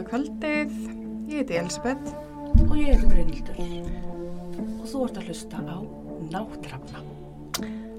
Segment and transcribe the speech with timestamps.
[0.00, 0.70] Góða kvöldið,
[1.28, 2.12] ég heiti Elisabeth.
[2.64, 3.58] og ég heiti Brynhildur
[4.80, 5.76] og þú ert að hlusta á
[6.32, 7.02] Náttrafna.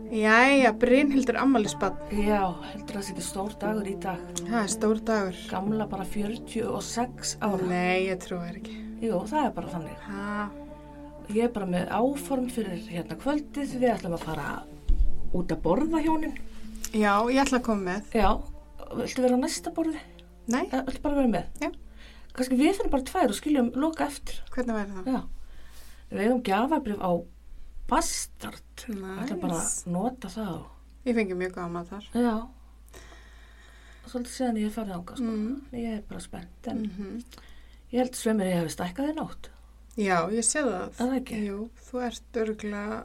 [0.09, 1.99] Jæja, Brynhildur ammælisbann.
[2.09, 2.41] Já,
[2.71, 4.23] heldur það sé ekki stór dagur í dag.
[4.39, 5.37] Það er stór dagur.
[5.51, 7.67] Gamla bara 46 ára.
[7.69, 8.77] Nei, ég trú það ekki.
[9.05, 10.01] Jú, það er bara þannig.
[10.07, 10.49] Ha,
[11.29, 13.77] Ég er bara með áform fyrir hérna kvöldið.
[13.77, 14.63] Við ætlum að fara
[15.37, 16.33] út að borða hjónin.
[16.97, 18.09] já, ég ætla að koma með.
[18.17, 18.41] Já,
[18.97, 20.01] viltu vera á næsta borði?
[20.51, 21.45] Nei, Eða viltu bara vera með?
[21.61, 21.69] Já.
[22.31, 24.41] Kannski við fyrir bara tvær og skiljum loka eftir.
[24.55, 25.11] hvernig væri það?
[25.11, 25.21] Já.
[26.11, 27.11] Við eigum gjafabrif á
[27.91, 28.85] Bastard.
[28.87, 29.21] Við Næs.
[29.25, 30.59] ætlum bara að nota það
[31.05, 32.03] Ég fengi mjög góða mat þar.
[32.13, 32.35] Já.
[34.05, 35.31] Svolítið síðan ég hef farið ánga, sko.
[35.31, 35.55] Mm.
[35.73, 37.23] Ég er bara spennt, en Mm
[37.91, 39.49] ég held svemur ég hefði stækkað í nótt.
[39.99, 40.85] Já, ég sé það.
[40.87, 41.39] Er það ekki?
[41.49, 41.57] Jú,
[41.89, 42.99] þú ert örgulega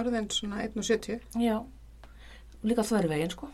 [0.00, 1.20] orðin svona 1.70.
[1.38, 1.60] Já.
[2.66, 3.50] Líka þværi veginn, sko.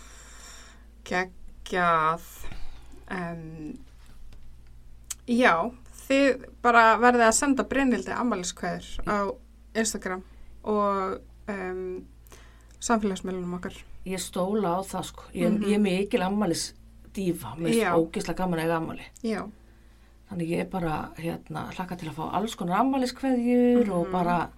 [1.10, 2.24] Geggjað.
[3.10, 3.76] Um,
[5.30, 5.54] já,
[6.08, 9.18] þið bara verðið að senda Brynhildi ammæliskvæður á
[9.78, 10.24] Instagram
[10.64, 12.02] og um,
[12.82, 13.76] samfélagsmiðlunum okkar.
[14.08, 15.22] Ég stóla á það, sko.
[15.36, 15.64] Ég, Mhm.
[15.68, 16.72] ég er mikil ammalis
[17.14, 17.54] dífa.
[17.58, 19.06] Mér er ógislega gaman að eiga ammali.
[19.22, 19.48] Já,
[20.30, 24.12] Þannig ég er bara, hérna, hlakka til að fá alls konar ammaliskveðjur og Mhm.
[24.12, 24.48] bara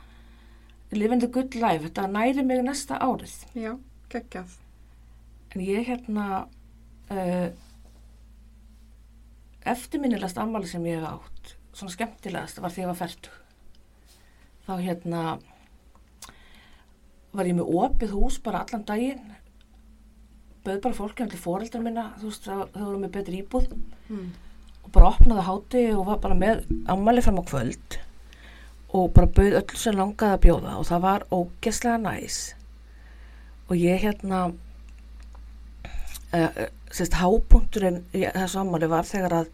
[0.91, 1.83] the good life.
[1.89, 3.47] Þetta næri mig næsta árið.
[3.55, 3.79] já,
[4.11, 4.51] geggjað.
[5.55, 6.47] En ég hérna
[7.11, 7.51] uh,
[9.68, 13.38] eftirminnilegast ammali sem ég hef átt svona skemmtilegast var því ég var færtug
[14.66, 15.22] þá hérna
[17.32, 19.33] var ég með opið hús bara allan daginn.
[20.62, 23.68] Bauð bara fólki til fóreldrar minna þú veist það þau voru með betri íbúð.
[24.12, 24.33] Mm.
[24.83, 27.98] og bara opnaði háti og var bara með ammali fram á kvöld.
[28.92, 32.38] Og bara bauð öll sem langaði að bjóða og það var ógeslega næs.
[33.70, 34.38] Og ég hérna
[36.34, 36.62] uh,
[36.92, 39.51] sérst hápunkturinn í þessu ammali var þegar að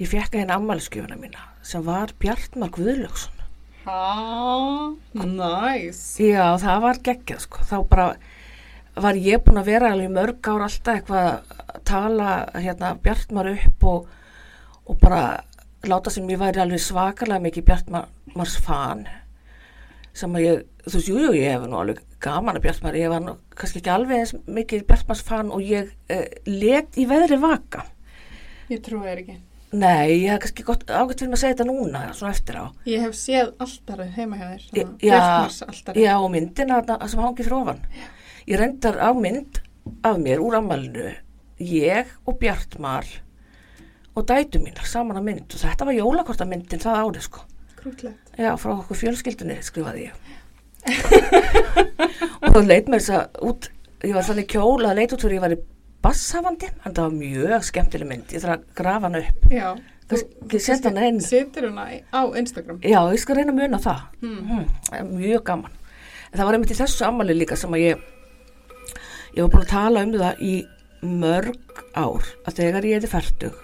[0.00, 3.36] ég fekk að hérna ammaliskjöfuna mína sem var Bjartmar Guðlöksson
[3.80, 6.00] Ha, næs.
[6.20, 8.04] já það var geggjað sko þá bara
[9.00, 13.86] var ég búin að vera alveg mörg ár alltaf eitthvað að tala hérna Bjartmar upp
[13.88, 14.10] og,
[14.84, 15.22] og bara
[15.88, 19.06] láta sem ég væri alveg svakalega mikið Bjartmars fan
[20.12, 23.12] sem að ég, þú veist, jú, jú, ég hef nú alveg gaman að Bjartmar, ég
[23.12, 27.38] var nú kannski ekki alveg eins mikið Bjartmars fan og ég uh, let í veðri
[27.42, 27.86] vaka
[28.70, 29.36] Ég trú þér ekki.
[29.72, 32.64] nei, ég hef kannski gott ágætt fyrir mig að segja þetta núna, svona eftir á
[32.90, 34.68] Ég hef séð alltarið heima hjá þér.
[34.74, 35.82] Já, Bjartmars.
[35.98, 37.82] Já, og myndina sem hangi fyrir ofan.
[38.48, 39.60] Ég reyndar á mynd
[40.06, 41.12] af mér úr ammælinu,
[41.62, 43.06] ég og Bjartmar
[44.18, 47.44] og dætu mínar saman að mynd og þetta var jólakortamyndin það árið sko.
[47.80, 48.32] Krútlegt.
[48.36, 50.16] Já, frá okkur fjölskyldunni skrifaði ég.
[52.42, 53.68] og það leit mér þess að út,
[54.06, 55.60] ég var þannig kjóla að leit út fyrir ég var í
[56.00, 59.50] bassafandi, en það var mjög skemmtileg mynd, ég þarf að grafa hana upp.
[59.52, 59.68] Já.
[60.10, 61.20] Hana inn.
[61.22, 62.80] Setur hana í- á Instagram.
[62.82, 64.00] Já, ég skal reyna að muna það.
[64.24, 64.64] Hmm.
[64.90, 65.76] Mm, mjög gaman.
[66.32, 68.02] En það var einmitt í þessu ammali líka sem að ég,
[69.36, 70.54] ég var búin að tala um það í
[71.02, 73.60] mörg ár að þegar ég hefði færtug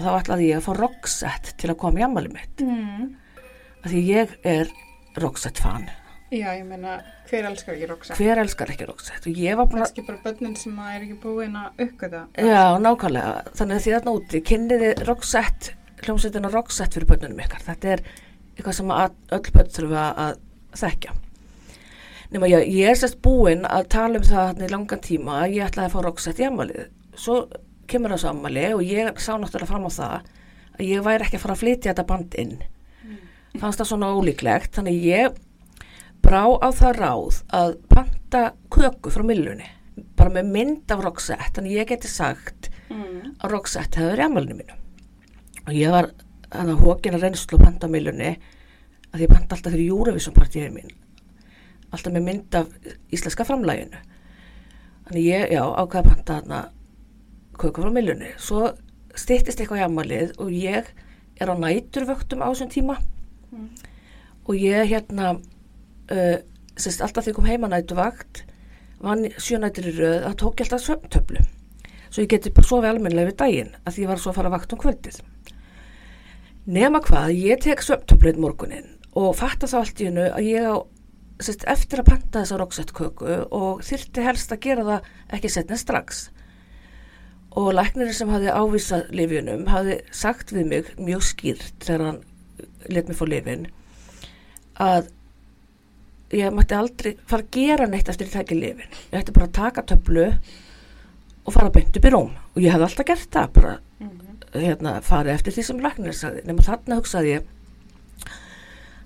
[0.00, 2.62] þá ætlaði ég að fá Roxette til að koma í ammali mitt.
[2.64, 3.14] Mm.
[3.84, 4.70] Að því ég er
[5.20, 5.86] Roxette fan.
[6.30, 6.92] Já, ég meina,
[7.26, 8.16] hver elskar ekki Roxette?
[8.22, 9.30] Hver elskar ekki Roxette?
[9.32, 12.20] Og ég var búin að, Kannski bara börnin sem að er ekki búin að uppgöta.
[12.38, 15.72] já, nákvæmlega, þannig að því þarna úti, kynniði Roxette,
[16.04, 17.64] hljómsveitina Roxette fyrir börnunum ykkar.
[17.66, 18.04] Þetta er
[18.54, 20.38] eitthvað sem að öll börn þurfa að
[20.84, 21.16] þekkja.
[22.30, 25.56] Nefna ég, ég er sérst búinn að tala um það þarna í langan tíma að
[25.58, 26.84] ég ætlaði að fá Roxette í ammalið.
[27.18, 27.40] Svo
[27.90, 30.18] kemur þessu ammali og ég sá náttúrulega fram á það
[30.78, 32.58] að ég væri ekki að fara að flytja þetta band inn.
[33.58, 35.40] Fannst það svona ólíklegt, þannig ég
[36.30, 38.42] brá á það ráð að panta
[38.72, 39.66] köku frá millunni,
[40.16, 43.36] bara með mynd af Roxette, þannig ég geti sagt Mm.
[43.38, 44.74] að Roxette í ammalinu mínu.
[45.68, 46.08] Og ég var
[46.50, 48.32] að hókina reynslu að panta millunni
[49.12, 50.90] að ég panta alltaf fyrir Eurovision partíinu mín
[51.92, 52.68] alltaf með mynd af
[53.14, 54.00] íslenska framlæginu
[55.06, 56.60] þannig ég, já, ákveða að panta þarna
[57.60, 58.72] köku frá millunni svo
[59.18, 60.90] styttist eitthvað í ammalið og ég
[61.40, 62.98] er á næturvöktum á þessum tíma
[63.50, 63.66] Mm.
[64.46, 65.40] og ég hérna
[66.14, 66.36] uh,
[66.76, 68.44] sérst alltaf ég kom heima næturvakt
[69.00, 71.46] vann sjönættir í röð að tók ég alltaf svömmtöflu
[72.10, 74.52] svo ég geti bara sofið almennilega við daginn að því ég var svo að fara
[74.52, 75.20] vakt um kvöldið.
[76.70, 80.66] Nema hvað, ég tek svömmtöflu einn morgunin og fatta þá allt í hennu að ég
[80.66, 80.76] á
[81.40, 85.08] sérst, eftir að panta þessa roksett köku og þyrti helst að gera það
[85.38, 86.26] ekki setna strax.
[87.58, 92.20] Og læknirinn sem hafði ávísað lifjunum hafði sagt við mig mjög skýrt þegar hann
[92.90, 93.66] let mér fá lifin
[94.80, 95.10] að
[96.30, 99.56] ég mætti aldrei fara að gera neitt eftir að taka lifin ég ætti bara að
[99.58, 100.26] taka töflu
[101.46, 104.36] og fara beint upp í róm og ég hef alltaf gert það bara Mhm.
[104.54, 106.44] hérna, fara eftir því sem læknir sagði.
[106.46, 107.42] Nema þarna hugsaði ég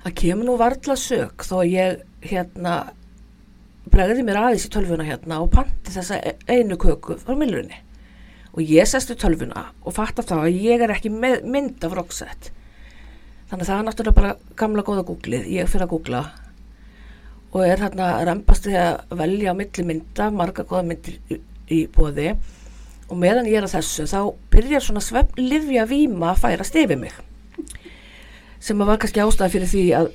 [0.04, 2.74] það kemur nú varla sök þó að ég hérna
[3.90, 7.76] bregði mér aðeins í tölvuna hérna og panti þessa e- einu köku frá millunni
[8.54, 11.92] og ég sest í tölvuna og fatta þá að ég er ekki með mynd af
[11.98, 12.50] Roxette.
[13.50, 16.22] Þannig að það er náttúrulega bara gamla góða googlið, ég fyrir að googla
[17.54, 21.38] og er hérna rempast því að velja á milli mynda marga góða myndir í,
[21.70, 22.32] í bóði
[23.06, 24.18] og meðan ég er að þessu þá
[24.50, 27.14] byrjar svona svefn livja víma að færast yfir mig.
[28.58, 30.10] Sem að var kannski ástæði fyrir því að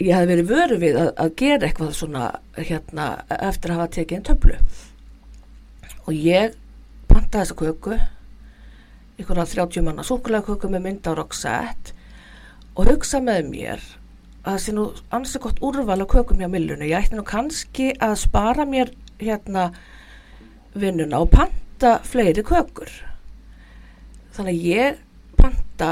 [0.00, 4.16] ég hef verið vöru við að, að gera eitthvað svona hérna eftir að hafa tekið
[4.16, 4.58] einn töflu.
[6.08, 6.56] Og ég
[7.10, 8.00] pantaði þessa köku
[9.20, 11.92] að 30 manna súkulega köku með mynd á Roxette
[12.74, 13.82] og hugsa með mér
[14.40, 17.90] að það sé nú ansi gott úrval á kökum hjá millunni ég ætti nú kannski
[18.00, 19.68] að spara mér hérna
[20.72, 22.88] vinnuna og panta fleiri kökur.
[24.32, 25.00] Þannig að ég
[25.36, 25.90] panta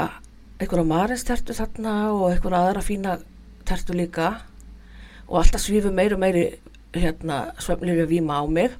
[0.57, 3.17] einhverja marinstertu þarna og einhverja aðra fína
[3.69, 4.31] tertu líka
[5.27, 6.45] og alltaf svífu meir og meiri
[6.95, 8.73] hérna svefnir við víma á mig.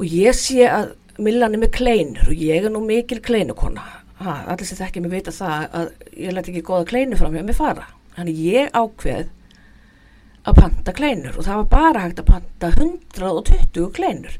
[0.00, 3.84] Og ég sé að Millan er með kleinur og ég er nú mikil kleinukona.
[4.18, 7.44] Ha, allir sem þekki mig vita það að ég læti ekki goða kleinu fram hjá
[7.44, 7.86] mig fara
[8.16, 9.28] þannig ég ákveð
[10.46, 14.36] að panta kleinur og það var bara hægt að panta 120 kleinur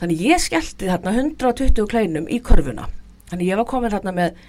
[0.00, 2.88] þannig ég skellti þarna 120 kleinum í körfuna
[3.30, 4.40] þannig ég var komin þarna með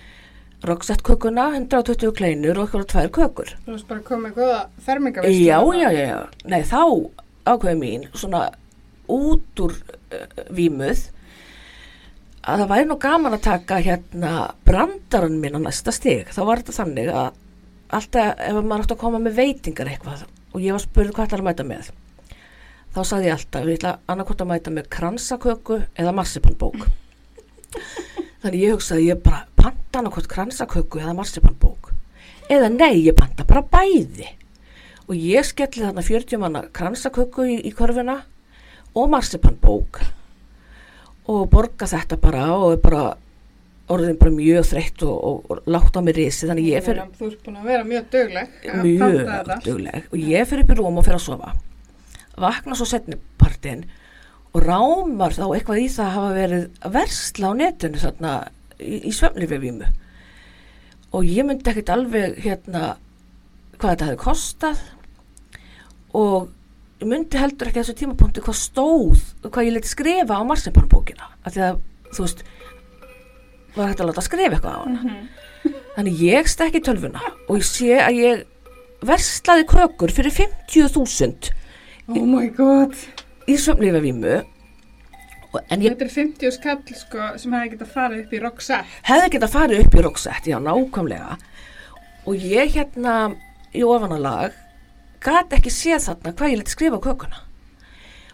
[0.68, 5.46] Roxette kökuna, 120 kleinur og eitthvað tvær kökur Þú veist bara komið góða fermingavistu.
[5.46, 6.18] Já, já, já, já.
[6.52, 6.82] Nei, þá
[7.48, 8.42] ákveði mín svona
[9.10, 11.06] út úr uh, vímuð
[12.44, 14.34] að það væri nú gaman að taka hérna
[14.68, 16.28] brandarann minn á næsta stig.
[16.36, 17.40] Þá var þetta þannig að
[17.96, 21.38] alltaf ef maður átti að koma með veitingar eitthvað og ég var spurð hvað það
[21.38, 21.92] er að mæta með.
[22.90, 26.88] Þá sagði ég alltaf, við ætla annarkot að mæta með kransaköku eða marsipanbók.
[28.42, 31.92] Þannig ég hugsaði ég bara panta annarkot kransaköku eða marsipanbók.
[32.50, 34.32] Eða nei, ég panta bara bæði
[35.10, 38.20] og ég skelli þarna 40 manna kransaköku í, í körfuna
[38.98, 40.02] og marsipanbók
[41.30, 43.04] og borga þetta bara og bara
[43.90, 47.30] orðin bara mjög þreytt og, og, og látt á mig risi þannig ég fyrir Þú
[47.30, 48.52] ert búin að vera mjög dögleg.
[48.70, 50.10] að mjög dugleg.
[50.12, 51.54] Og ég fyrir upp í rúm og fyrir að sofa.
[52.40, 53.82] Vakna svo setnipartin
[54.54, 58.36] og rámar þá eitthvað í það að hafa verið að versla á netinu þarna
[58.80, 59.90] í, í svefnlifivímu
[61.10, 62.94] og ég myndi ekkert alveg hérna
[63.80, 64.82] hvað þetta hefði kostað.
[66.18, 66.50] Og
[67.00, 71.30] ég myndi heldur ekki að þessu tímapunkti hvað stóð hvað ég leti skrifa á marsipanbókina
[71.46, 71.78] af því að
[72.10, 72.42] þú veist
[73.76, 75.18] var hægt að láta skrifa eitthvað á hana.
[75.96, 78.46] Þannig ég stekki tölvuna og ég sé að ég
[79.06, 81.52] verslaði kökur fyrir 50.000
[82.10, 82.96] Oh my god.
[83.48, 84.40] í svefnlifavímu
[85.70, 88.86] en ég Þetta er 50 skall sko sem hefði getað farið upp í Roxette.
[89.10, 91.38] hefði getað farið upp í Roxette, já, nákvæmlega.
[92.30, 93.16] Og ég hérna
[93.74, 94.54] í ofanalag
[95.24, 97.42] gat ekki séð þarna hvað ég leti skrifa á kökuna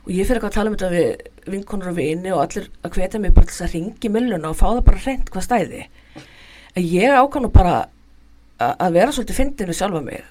[0.05, 2.97] og ég fyrir eitthvað að tala um þetta við vinkonur og vini og allir að
[2.97, 5.81] hvetja mig bara til þess að ringi milluna og fá það bara hreint hvað stæði
[6.75, 7.75] en ég ákvæm nú bara
[8.59, 10.23] að vera svolítið fyndin við sjálfa mig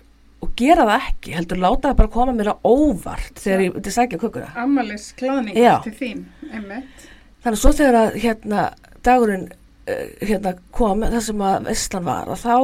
[0.45, 3.93] og gera það ekki, heldur láta það bara koma mér á óvart þegar ég myndi
[3.95, 5.79] sækja kökuna Amalis kláðning Já.
[5.85, 7.07] til þín, einmitt.
[7.45, 8.65] Þannig að svo þegar að hérna
[9.05, 12.55] dagurinn uh, hérna kom þar sem að Vestlan var og þá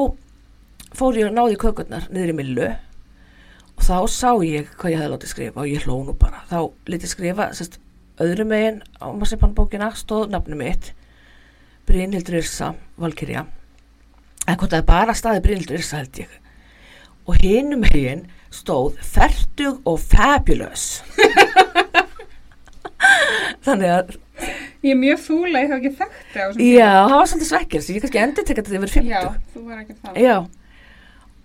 [1.00, 2.70] fór ég að náði kökurnar niður í millu
[3.80, 6.42] og þá sá ég hvað ég hefði látið skrifa og ég hló nú bara.
[6.50, 6.58] Þá
[6.92, 7.78] litið skrifa sérst,
[8.20, 10.90] öðru megin á Marsipanbókina stóð nafni mitt
[11.88, 13.46] Brynhildur Yrsa, Valkyrja
[14.44, 16.36] en hvort það er bara staði Brynhildur Yrsa held ég
[17.24, 21.00] og hinum megin stóð fertug og fabulous
[23.66, 24.18] þannig að
[24.80, 28.04] Ég er mjög fúla, ég hef ekki þekkt það Já, það var svolítið svekkjars, ég
[28.04, 29.10] kannski endur tekja þetta yfir 50.
[29.10, 29.20] Já,
[29.52, 30.14] þú var ekki það.
[30.24, 30.36] Já.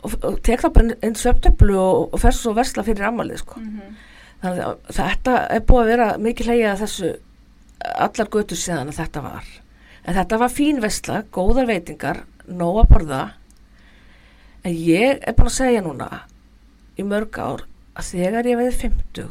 [0.06, 3.62] Og, og tek það bara einn svefntöflu og, og fer svo versla fyrir ammalið, sko.
[3.62, 3.96] Mhm.
[4.46, 7.14] Þannig að þetta er búið að vera mikið hleyja þessu
[7.96, 9.48] allar götur síðan að þetta var.
[10.06, 13.22] En þetta var fín versla, góðar veitingar, nóg að borða.
[14.66, 16.10] En ég er búin að segja núna
[16.98, 19.28] í mörg ár að þegar ég veið 50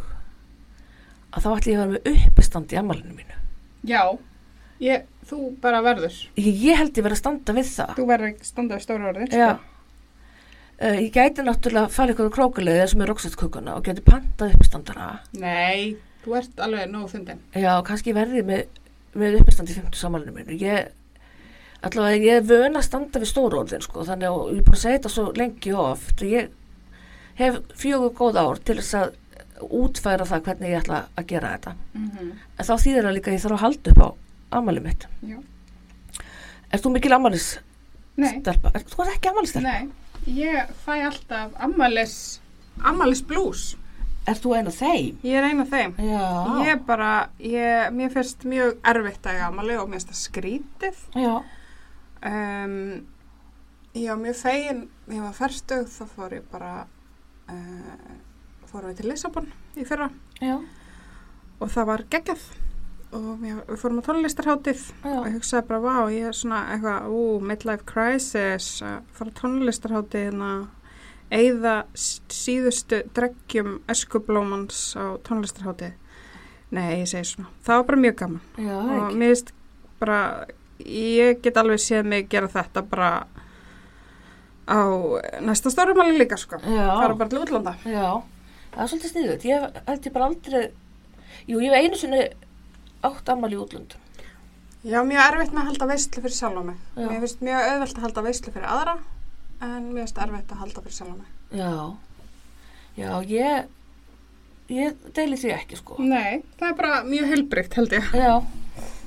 [1.34, 3.38] að þá ætli ég að vera með uppistand í ammalinu mínu.
[3.84, 4.02] Já,
[4.82, 6.16] ég, þú bara verður.
[6.38, 7.94] Ég, ég held ég verið að standa við það.
[7.98, 9.32] Þú verður ekki standa við stóra orðin.
[9.34, 9.48] Já.
[10.74, 14.56] Uh, ég gæti náttúrulega að fara ykkur á krókulegði sem er roksættkukuna og geti pantað
[14.56, 15.08] uppistandara.
[15.38, 17.40] Nei, þú ert alveg nógu fundin.
[17.54, 18.82] Já, kannski verði ég með,
[19.14, 20.58] með uppistand í 50 samalinu mínu.
[20.58, 20.90] Ég,
[21.86, 24.78] allavega ég er vön að standa við stóru orðin, sko, þannig að ég er búin
[24.78, 26.26] að segja þetta svo lengi og oft.
[26.26, 26.50] Ég
[27.38, 29.14] hef fjögur góð ár til þess að
[29.64, 31.76] útfæra það hvernig ég ætla að gera þetta.
[31.94, 34.08] Mm En þá þýðir það líka að ég þarf að halda upp á
[34.58, 35.06] amali mitt.
[35.26, 35.38] Já.
[36.70, 37.46] Er þú mikil ammalis
[38.18, 38.70] Nei, stelpa?
[38.74, 39.72] Er, þú er ekki ammalis stelpa?
[39.72, 39.88] nei,
[40.26, 42.18] ég fæ alltaf ammalis,
[42.82, 43.64] ammalis blues.
[44.24, 45.18] Er þú einn af þeim?
[45.20, 45.96] Ég er ein af þeim.
[46.00, 46.28] Já.
[46.64, 47.10] Ég bara,
[47.44, 51.02] ég, mér finnst mjög erfitt að ég ammali og mér finnst það skrítið.
[51.20, 51.34] Já.
[52.24, 52.78] Um,
[53.92, 56.72] ég var mjög fegin, ég var færstug, þá fór ég bara,
[57.52, 58.14] uh,
[58.70, 60.08] fórum við til Lissabon í fyrra
[60.42, 60.56] Já.
[61.60, 62.46] og það var geggjað
[63.14, 67.08] og við, við fórum á tónlistarháttið og ég hugsaði bara, vá, ég er svona eitthvað,
[67.14, 70.48] ú, midlife crisis, að fara á tónlistarháttið hérna,
[71.34, 75.94] eigða s- síðustu dreggjum eskublómans á tónlistarháttið.
[76.74, 79.16] Nei, ég segi svona, það var bara mjög gaman Já, og ekki.
[79.20, 79.52] mér finnst
[80.00, 80.18] bara,
[80.84, 83.10] ég get alveg séð mig gera þetta bara
[84.66, 84.80] á
[85.44, 86.58] næsta stórumali líka, sko.
[86.58, 87.74] Fara bara til útlanda.
[87.84, 88.22] Já.
[88.74, 89.44] Það er svolítið sniðut.
[89.46, 90.64] Ég held ég bara aldrei,
[91.46, 92.22] jú, ég hef einu sinni
[93.08, 94.00] átt ammali útlöndum.
[94.84, 96.80] Já, mjög erfitt með að halda veistlu fyrir sjálf á mig.
[96.98, 98.94] Mér finnst mjög auðvelt að halda veistlu fyrir aðra,
[99.64, 101.30] en finnst erfitt að halda fyrir sjálf á mig.
[101.54, 101.72] Já.
[102.94, 103.70] Já, ég,
[104.70, 105.96] ég deili því ekki, sko.
[106.04, 108.10] Nei, það er bara mjög heilbrygt, held ég.
[108.20, 108.34] Já,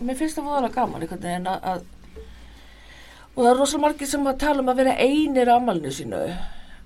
[0.01, 1.85] mér finnst það voðalega gaman einhvern veginn að, að
[3.37, 6.21] og það er rosalega margir sem að tala um að vera einir á ammálinu sínu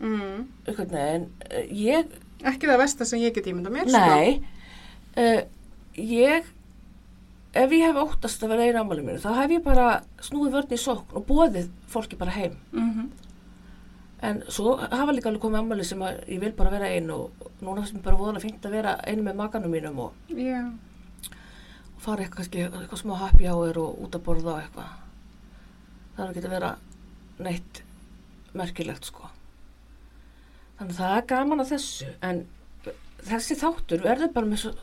[0.02, 0.48] Mm.
[0.66, 2.08] einhvern veginn, Eh, ég,
[2.42, 4.42] Ekki það versta sem ég get ímynda mér, nei
[5.16, 5.44] uh,
[5.94, 6.48] ég
[7.54, 9.88] ef ég hef óttast að vera einu ammálinu mínu þá hef ég bara
[10.24, 12.56] snúið vörn í sókn og bóðið fólki bara heim.
[12.72, 13.12] Mm
[14.22, 17.46] en svo hafa líka alveg komið ammali sem að ég vil bara vera ein og
[17.62, 20.62] núna finnst mér bara voðalega fínt að vera einu með makanum mínum og, Já.
[21.96, 24.92] og fara eitthvað, kannski, eitthvað smá happy hour og út að borða og eitthvað
[26.18, 26.72] það er að vera
[27.42, 27.82] neitt
[28.54, 29.32] merkilegt sko
[30.78, 32.44] þannig að það er gaman að þessu en
[33.26, 34.76] þessi þáttur verður bara með svo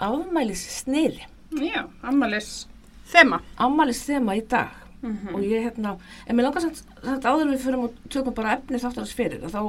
[0.00, 2.66] afmælis sniði Já, ammalis
[3.10, 3.40] þema.
[3.58, 4.68] afmælis þema í dag
[5.02, 5.94] Mm og ég hérna,
[6.28, 9.50] en mér langar samt, samt áður við fyrir og tökum bara efni þáttarins fyrir og
[9.50, 9.60] þá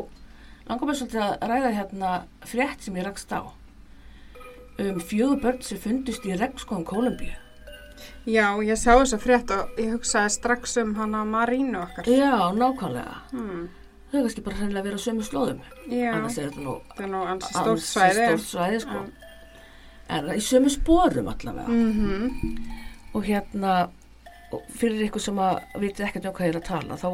[0.68, 2.10] langar mér svolítið að ræða hérna
[2.44, 3.40] frétt sem ég rakst á
[4.82, 7.32] um fjögur börn sem fundust í regnskóðum Kólumbíu
[8.26, 12.06] Já, ég sá þessa frétt og ég hugsaði strax um hana Marínu okkar.
[12.12, 13.70] Já, nákvæmlega Hmm.
[14.12, 17.54] þau er kannski bara hreinlega verið á sömu slóðum Já, það er nú ansi ansi
[17.54, 18.28] stórt svæði.
[18.28, 19.06] stórt svæði sko.
[20.12, 22.70] En í sömu spórum allavega Mm
[23.12, 23.72] og hérna
[24.56, 27.10] og fyrir ykkur sem að vitið ekkert um hvað ég er að tala þá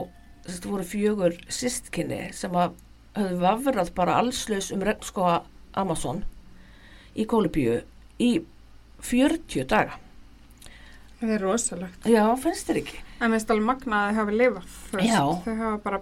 [0.48, 2.75] þetta voru fjögur sistkinni sem að
[3.18, 5.39] höfðu vafrað bara allslaus um regnskóa
[5.74, 6.22] Amazon
[7.18, 7.80] í Kólubíu
[8.22, 8.30] í
[9.01, 9.98] 40 daga
[11.18, 12.06] Það er rosalegt.
[12.06, 13.00] já, finnst þér ekki?
[13.18, 14.74] En mér finnst alveg magna að þau hafi lifað.
[14.92, 16.00] Þau hafa bara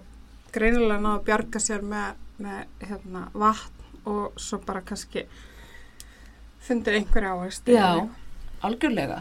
[0.52, 5.24] greinilega náðu að bjarga sér með, með hérna, vatn og svo bara kannski
[6.66, 7.68] fundir einhverja ávist.
[7.70, 8.08] Já,
[8.66, 9.20] algjörlega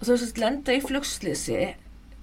[0.00, 1.58] og þú veist, lenda í flugslýsi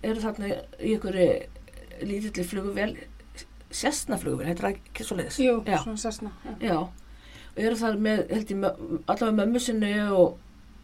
[0.05, 2.95] eru þarna í einhverju lítilli flugvél
[3.73, 5.37] sérstnaflugvél, heitir það ekki svo leiðis?
[5.43, 5.77] Jú, Já.
[5.83, 6.31] svona sessna.
[6.45, 6.53] Já.
[6.69, 8.67] Já, og eru þar með, held ég,
[9.07, 10.37] allavega mömmu sinni og,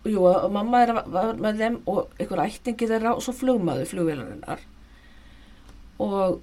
[0.10, 4.66] jú, og mamma er var með þeim og einhver ættingi þeirra og svo flugmaður flugvélarinnar
[6.04, 6.42] og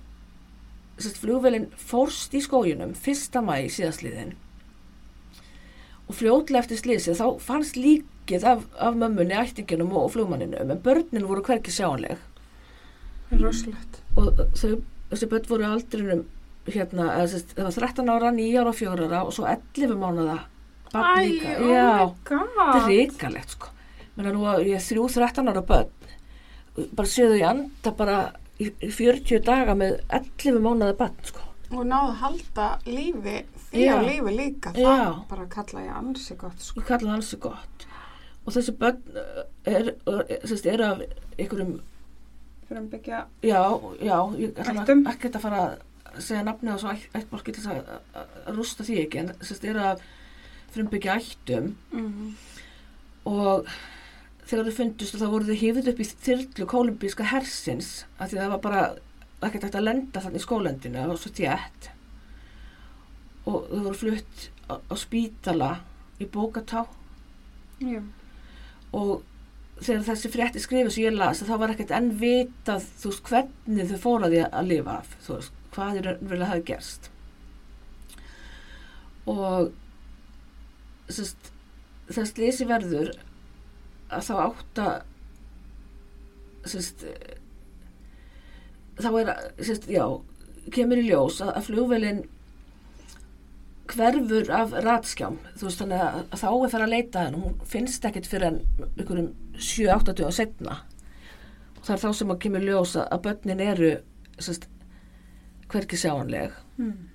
[1.01, 4.35] sérst, flugvélinn fórst í skójunum fyrsta mæ síðastliðin
[6.11, 11.29] og fljótlega eftir slísið þá fannst líkið af, af mömmunni, ættinginum og flugmanninum en börnin
[11.29, 12.19] voru hverki sjáanleg.
[13.31, 14.01] Það rosalegt.
[14.19, 14.73] og þau,
[15.13, 16.25] þessi börn voru aldrinum
[16.71, 20.39] hérna, eða, það var 13 ára, 9 ára, 4 ára og svo 11 mánuða
[20.91, 23.71] barn líka, oh þetta er ríkalegt sko,
[24.17, 25.95] menna nú að ég er þrjú 13 ára börn.
[26.97, 28.19] Bara séu þau í anda bara
[28.59, 33.37] í, í 40 daga með 11 mánuða barn sko, Og náðu að halda lífi,
[33.71, 33.95] því Já.
[33.95, 34.75] á lífi líka.
[34.75, 35.29] Það Já.
[35.31, 36.81] bara kalla ég ansi gott, sko.
[36.81, 37.87] ég kalla það alls gott
[38.47, 41.03] og þessi börn eh, er, er, er af
[41.39, 41.79] einhverjum
[42.71, 43.63] að byggja, já,
[43.99, 47.73] já, ég ætla ekki að fara að segja nafni og svo ætt, ættmálki til þess
[47.73, 47.89] að,
[48.21, 50.05] að, að rústa því ekki en sérst, er af
[50.71, 52.29] frumbyggja ættum mm,
[53.31, 53.71] og
[54.47, 58.39] þegar þau fundust og þá voru þau hifið upp í þyrlu kolumbíska hersins af því
[58.39, 58.85] það var bara
[59.41, 61.91] ekkert hægt að lenda þannig í skólendinu, það var svo tjætt
[63.49, 65.71] og þau voru flutt á, á spítala
[66.21, 66.85] í Bókatá
[67.81, 68.01] já.
[68.93, 69.23] og
[69.81, 73.93] þegar þessi frétti skrifið sem ég las þá var ekkert enn vitað þú veist hvernig
[73.93, 77.11] þau fóraði að lifa af þú veist hvað í raunverulega hafi gerst
[79.31, 79.71] og
[81.11, 81.53] sérst,
[82.11, 83.13] þess lesi verður
[84.11, 84.97] að þá átt að
[86.71, 87.05] sérst,
[89.01, 90.05] þá er að, sérst, já
[90.75, 92.25] kemur í ljós að, að flugvelin
[93.95, 95.37] hverfur af ratskjám.
[95.59, 98.63] Þú veist þannig að, þá er það að leita henn hún finnst ekkert fyrir en
[98.97, 100.81] einhverjum 7-8 dögum setna
[101.85, 103.91] það er þá sem að kemur ljósa að börnin eru
[104.41, 104.67] sest,
[105.71, 106.53] hverki sjáanleg.
[106.81, 107.09] Mm.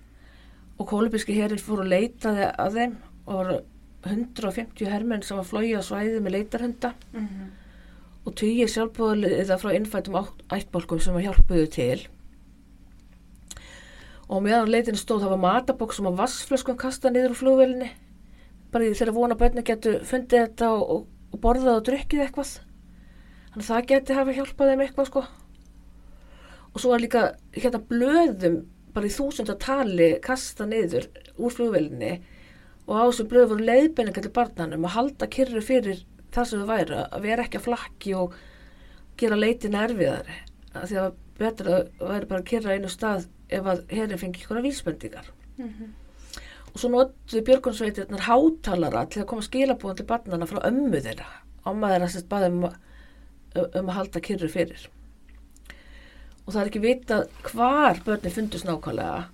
[0.75, 3.60] og kólubíski herin fór að leitaði að þeim og voru
[4.05, 6.91] 150 hermenn sem var flóið á svæði með leitarhunda.
[7.13, 7.46] Mhm.
[8.25, 10.15] og tugir sjálfbúðaliða frá innfættum
[10.50, 12.08] ættbálkum sem að hjálpuðu til
[14.25, 17.91] og meðan leitinu stóð það var matabók sem að vassflöskum kastað niður úr flugvelinni
[18.75, 22.53] bara í þeirra vona bönni getur fundið þetta og, og, og borðað og drukkið eitthvað.
[23.51, 25.22] Þannig að það geti hafa hjálpað þeim eitthvað sko.
[26.74, 27.22] Og svo var líka
[27.55, 28.58] hérna blöðum
[28.96, 32.12] bara í þúsundatali kastað niður úr flugvelinni
[32.86, 36.03] og á þessum blöðum voru leiðbenningar til barnanum að halda kyrru fyrir
[36.36, 38.36] það sem þau væri að vera ekki að flakki og
[39.20, 40.41] gera leitin erfiðari.
[40.75, 44.44] Að því að betur að væri bara að kyrra einu stað ef að herin fengi
[44.44, 45.32] ykkur vísbendingar.
[45.58, 45.94] Mhm.
[46.75, 51.28] og svo notuðu björgunsveitirnar hátalara til að koma skilabúin til barnana frá ömmu þeirra.
[51.64, 52.66] Amma þeirra sérst baði um,
[53.64, 54.90] um að halda kyrru fyrir.
[56.44, 59.30] Og það er ekki vitað hvar börnin fundust nákvæmlega.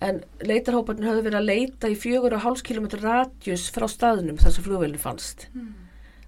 [0.00, 4.56] En leitarhóparnir höfðu verið að leita í fjögur og háls kilometr radjus frá staðnum þar
[4.56, 5.50] sem flugvelin fannst.
[5.52, 5.74] Mm.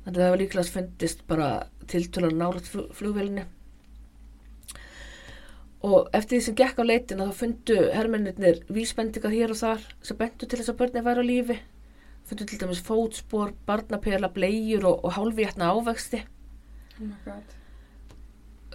[0.05, 1.47] þannig að það var líklega fundist bara
[1.91, 3.43] tiltölan nálat flugvelinni
[5.87, 10.19] og eftir því sem gekk á leitina þá fundu hermennir vísbendingar hér og þar sem
[10.19, 11.59] bentu til þess að börnin væri á lífi
[12.27, 16.25] fundu til dæmis fótspor, barnapela, bleiur og, og hálfvétna ávexti
[16.97, 17.53] Oh my god.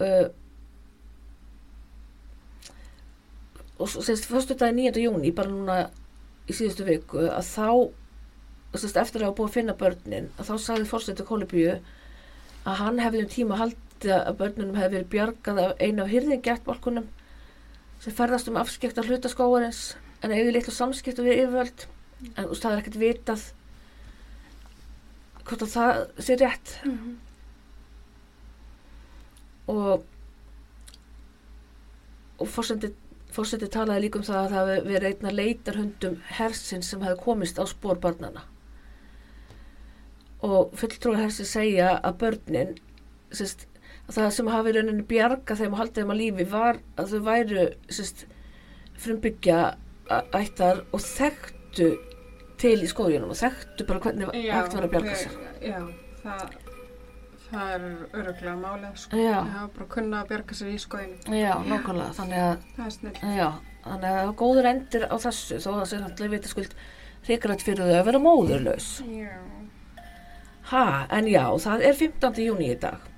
[0.00, 0.28] uh,
[3.82, 5.02] og svo sérst fyrstu dagi 9.
[5.02, 5.78] júni bara núna
[6.48, 7.68] í síðustu viku að þá
[8.78, 11.74] sérst, eftir að hafa búið að finna börnin að þá sagði fórsetu Kólubíu
[12.62, 13.58] að hann hefði um tíma
[14.02, 17.08] haldið að börnunum hefði verið bjargað af einu af hyrðingjættbálkunum
[18.02, 19.82] sem ferðast um afskekta hlutaskóarins
[20.22, 21.86] en eigið litlu samskiptu við yfirvöld.
[22.36, 23.44] En úst, það er ekkert vitað
[25.42, 26.78] hvort að það sé rétt.
[26.84, 27.18] Mhm.
[29.68, 30.04] og
[32.42, 32.92] og fórseti,
[33.30, 37.64] fórseti talaði líka um það að það verið einna leitarhundum hersins sem hefði komist á
[37.70, 38.42] spór barnana
[40.42, 42.74] og fulltrúar hersins segja að börnin
[43.30, 43.71] sérst, að
[44.10, 47.66] það sem hafi rauninni bjarga þeim og haldið þeim að lífi var að þau væru
[47.88, 48.24] sérst,
[49.02, 49.60] frumbyggja
[50.36, 51.88] ættar og þekktu
[52.62, 55.78] til í skóðjunum og þekktu bara hvernig hægt var að bjarga sér Já,
[56.22, 56.56] það,
[57.48, 57.86] það er
[58.20, 59.18] öruglega málið, sko.
[59.22, 61.38] Já, Já, bara kunna að bjarga sér í skoðinu.
[61.38, 63.14] já, nákvæmlega þannig að Það er snill.
[63.38, 63.48] Já,
[63.86, 66.76] þannig að það var góður endir á þessu þó að það sé náttúrulega vita skuld
[67.22, 68.90] hrikalegt fyrir þau að vera móðurlaus.
[69.06, 69.32] Já.
[70.72, 70.84] Ha,
[71.18, 72.42] en já, það er 15.
[72.46, 73.08] júni í dag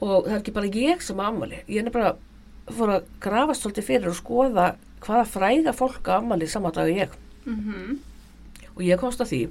[0.00, 1.60] og það er ekki bara ég sem ammali.
[1.68, 2.14] Ég er bara
[2.74, 4.68] fór að grafa svolítið fyrir og skoða
[5.04, 7.18] hvaða fræga fólk ammali saman dag og ég.
[7.44, 7.98] Mhm.
[8.74, 9.42] Og ég komst að því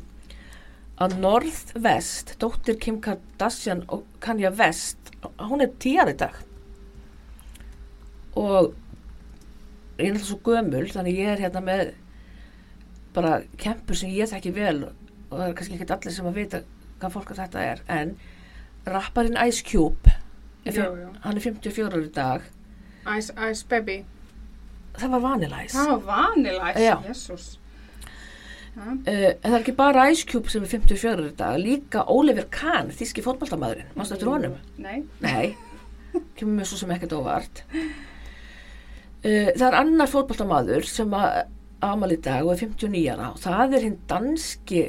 [1.03, 4.97] að Northwest, dóttir Kim Kardashian og Kanye West,
[5.39, 6.35] hún er tíjar í dag.
[8.35, 8.73] Og
[9.97, 11.93] ég er alltaf svo gömul, þannig ég er hérna með
[13.13, 16.61] bara kempur sem ég þekki vel og það er kannski ekki allir sem að vita
[17.01, 18.15] hvað fólk að þetta er, en
[18.89, 20.13] rapparinn Ice Cube,
[20.65, 21.09] Jú, jú.
[21.23, 22.45] hann er 54 ára í dag,
[23.17, 23.97] Ice, ice baby.
[24.95, 25.75] það var Vanilla Ice.
[25.75, 26.77] Það var vanilæs.
[27.09, 27.47] Jésús.
[28.73, 28.83] Já.
[28.83, 32.05] Uh, en það er ekki bara Ice Cube sem er 54 ára í dag, líka
[32.09, 34.55] Oliver Kahn, þíski fótballtamaðurinn, mástu eftir honum?
[34.81, 35.03] Nei.
[35.21, 35.53] Nei,
[36.39, 37.61] kemur mér svo sem ekkert óvart.
[39.23, 41.43] Uh, það er annar fótballtamaður sem að
[41.83, 44.81] ámal í dag og er 59 ára og það er hinn danski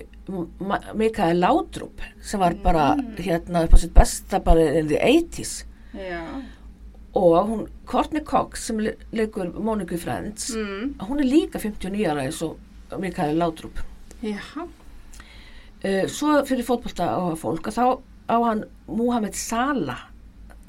[0.95, 6.23] Mikael Laudrup sem var bara hérna upp á sitt besta bara in the 80s Já.
[7.15, 10.95] og hún Courtney Cox sem le leikur Monica Friends Mm.
[10.99, 12.57] hún er líka 59 ára eins og
[13.01, 13.79] Mikael Laudrup
[14.23, 14.39] Já.
[15.85, 20.09] uh, svo fyrir fótballta á fólk að þá á hann Mohamed Salah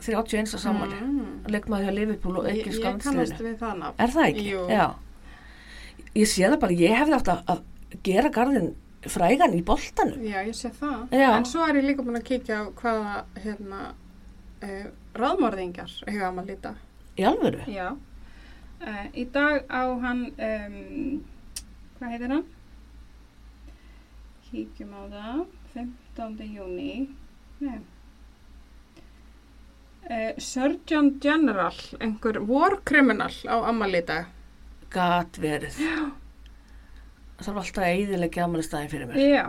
[0.02, 1.46] 31 á sammali Mm.
[1.48, 3.94] leikmaður hjá Liverpool og Ég, ekki nafn.
[3.98, 4.44] Er það ekki?
[4.52, 4.68] Jú.
[4.70, 4.96] Já.
[6.16, 7.62] Ég sé það bara, ég hefði átt að, að
[8.04, 8.74] gera garðin
[9.12, 10.24] frægan í boltanum.
[10.26, 11.08] Já, ég sé það.
[11.14, 11.30] Já.
[11.36, 13.82] En svo er ég líka búin að kíkja á hvaða, hérna,
[14.66, 16.74] uh, ráðmörðingar hefur að maður líta.
[17.16, 17.66] Í alvöru?
[17.72, 17.88] Já.
[18.82, 20.78] Uh, í dag á hann, um,
[21.98, 22.46] hvað heitir hann?
[24.50, 25.44] Kíkjum á það,
[25.76, 26.48] 15.
[26.58, 26.94] júni.
[27.64, 27.80] Nei.
[30.06, 34.30] Uh, Surgeon General, einhver war criminal á ammali í dag.
[37.36, 39.20] Það þarf alltaf að eiðilegja ammali staðin fyrir mér.
[39.28, 39.46] Já,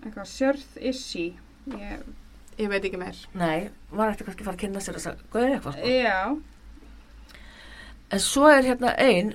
[0.00, 1.26] eitthvað Sörð Issi.
[1.76, 2.04] Ég,
[2.58, 3.18] ég veit ekki meir.
[3.36, 5.76] Nei, maður ætti kannski að fara að kynna sér þess að gauða eitthvað.
[5.76, 5.90] Sko.
[6.00, 6.20] Já.
[8.10, 9.34] En svo er hérna ein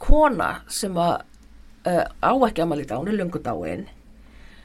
[0.00, 1.16] kona sem að
[1.88, 3.82] uh, á ekki ammali í dag, hún er löngu dáin.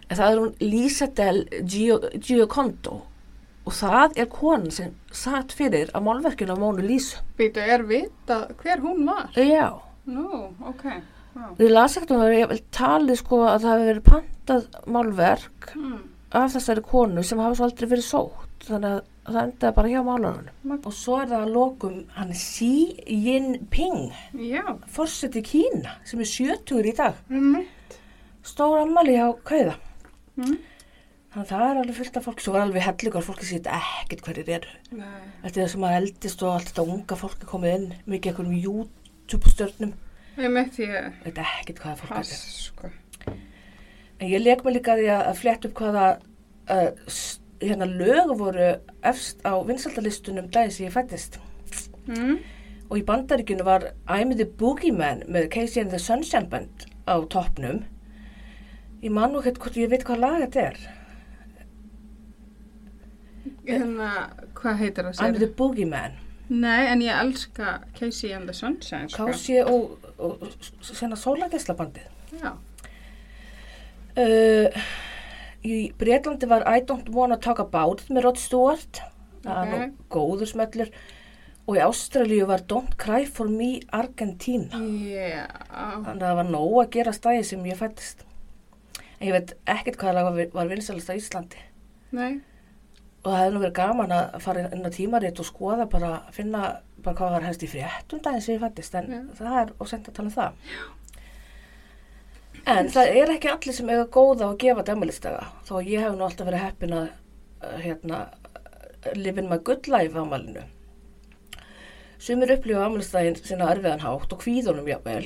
[0.10, 3.00] En það er hún Lisa Del Gio- Giocondo
[3.64, 7.22] og það er konan sem satt fyrir að málverkinu á Mónu Lísu.
[7.40, 9.30] Býtu, er vitað hver hún var?
[9.40, 9.70] Já,
[10.06, 10.84] Nú, ok.
[11.34, 11.56] Wow.
[11.60, 15.72] ég las ekkert um það, ég vil talið sko að það hefur verið pantað málverk
[15.76, 16.00] Mm.
[16.32, 20.02] af þessari konu sem hafa svo aldrei verið sótt, þannig að það endaði bara hjá
[20.04, 20.50] málarunum.
[20.64, 24.12] Mag- Og svo er það að lokum hann Xi Jinping,
[24.88, 27.66] fórseti Kína, sem er 70 í dag, um
[28.44, 29.76] stór ammali hjá Kauða.
[30.38, 30.58] mm.
[31.34, 34.22] Þannig að það er alveg fullt af fólk, svo er alveg hellingar, fólki sýtt ekkert
[34.22, 34.68] hverjir eru.
[34.92, 35.06] Nei.
[35.44, 38.62] Eftir það sem að eldist og allt þetta unga fólk er komið inn, mikið einhverjum
[38.64, 39.94] YouTube-stjörnum,
[40.34, 42.60] Ég veit ekkert hvaða fólk pass, þetta er.
[42.64, 42.92] sko.
[44.20, 46.06] En ég leik mig líka að því að fletta upp hvaða
[46.74, 47.18] uh,
[47.64, 48.70] hérna lög voru
[49.06, 51.40] efst á vinsaldalistunum daginn sem ég fættist.
[52.08, 52.40] Mm.
[52.90, 57.84] Og í bandaríkinu var I'm the Boogeyman með Casey and the Sunshine Band á toppnum.
[59.04, 60.84] Ég man nú hvort ég veit hvað lag þetta er.
[63.68, 64.10] Hérna,
[64.58, 65.14] hvað heitir það?
[65.14, 65.46] I'm segirðu?
[65.46, 66.20] the Boogeyman.
[66.54, 69.30] Nei, en ég elska Casey and the Sunshine, sko.
[69.32, 70.46] Casey og, og,
[70.82, 72.08] svona sólageslabandið.
[72.42, 72.54] Já.
[74.14, 74.84] Uh,
[75.66, 79.02] í Breitlandi var I Don't Wanna Talk About með Rod Stewart
[79.44, 80.92] það er nú góður smellur
[81.64, 85.48] og í Ástralíu var Don't Cry For Me Argentina Já.
[85.72, 88.26] þannig að það var nóg að gera stæði sem ég fættist
[89.20, 91.64] en ég veit ekkert hvað lag var, vinsalast á Íslandi
[92.14, 92.42] Nei.
[93.24, 96.66] og það hefði nú verið gaman að fara inn á tímarit og skoða bara, finna
[97.06, 99.24] bara hvað var helst í fréttum daginn sem ég fættist en Já.
[99.40, 100.54] það er og senda að tala um það.
[102.74, 106.16] En það er ekki allir sem eiga góða að gefa dæmalistaga þó að ég hef
[106.16, 108.22] nú alltaf verið heppin að uh, hérna,
[109.20, 110.64] livin my good life ámalinu
[112.24, 115.26] sumir upplifa ámalistaginn sinna erfiðan hátt og kvíðunum jafnvel.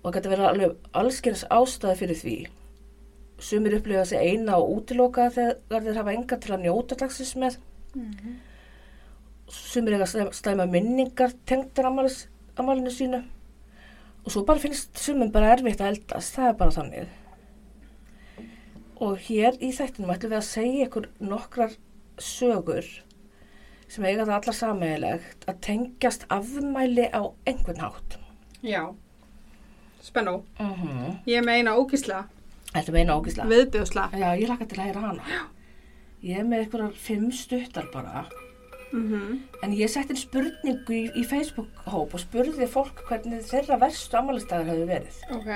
[0.00, 2.36] Og það getur verið alveg allskins ástæði fyrir því.
[3.44, 7.58] Sumir upplifa sig eina og útiloka þegar þeir hafa enga til að njóta dagsins með.
[7.94, 8.38] Mhm.
[9.50, 13.22] Sumir eiga slæma, minningar tengdar ammælis, ammælinu sínu
[14.24, 17.08] og svo bara finnst sumum bara erfitt að eldast, það er bara þannig
[19.00, 21.76] og hér í þættinum ætlum við að segja ykkur nokkrar
[22.20, 22.88] sögur
[23.90, 28.18] sem eiga það allar sammeðilegt að tengjast afmæli á einhvern hátt
[28.62, 28.94] Já.
[30.02, 30.44] Spennó.
[30.58, 31.16] mm -hmm.
[31.26, 32.24] Ég er með eina ógísla,
[32.72, 34.10] Þetta meina ógislega viðbjóðsla.
[34.12, 35.22] Já, ég laka til að heyra hana
[36.22, 38.26] Ég er með einhverjar fimm stuttar bara
[38.92, 44.70] Mm En ég setti spurningu í, í Facebook-hóp og spurði fólk hvernig þeirra verstu ammælistagar
[44.70, 45.18] hefur verið.
[45.36, 45.50] Ok.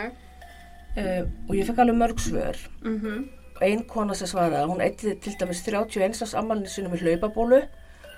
[0.94, 2.60] Uh, og ég fekk alveg mörg svör.
[2.84, 6.98] Mm Og ein kona sem svaraði, hún eitti til dæmis 31 árs ammælinu sinum í
[6.98, 7.60] hlaupabólu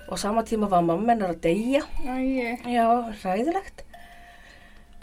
[0.07, 1.83] og sama tíma var mamma hennar að deyja.
[2.01, 2.57] Æi.
[2.65, 2.87] Já,
[3.21, 3.83] ræðilegt.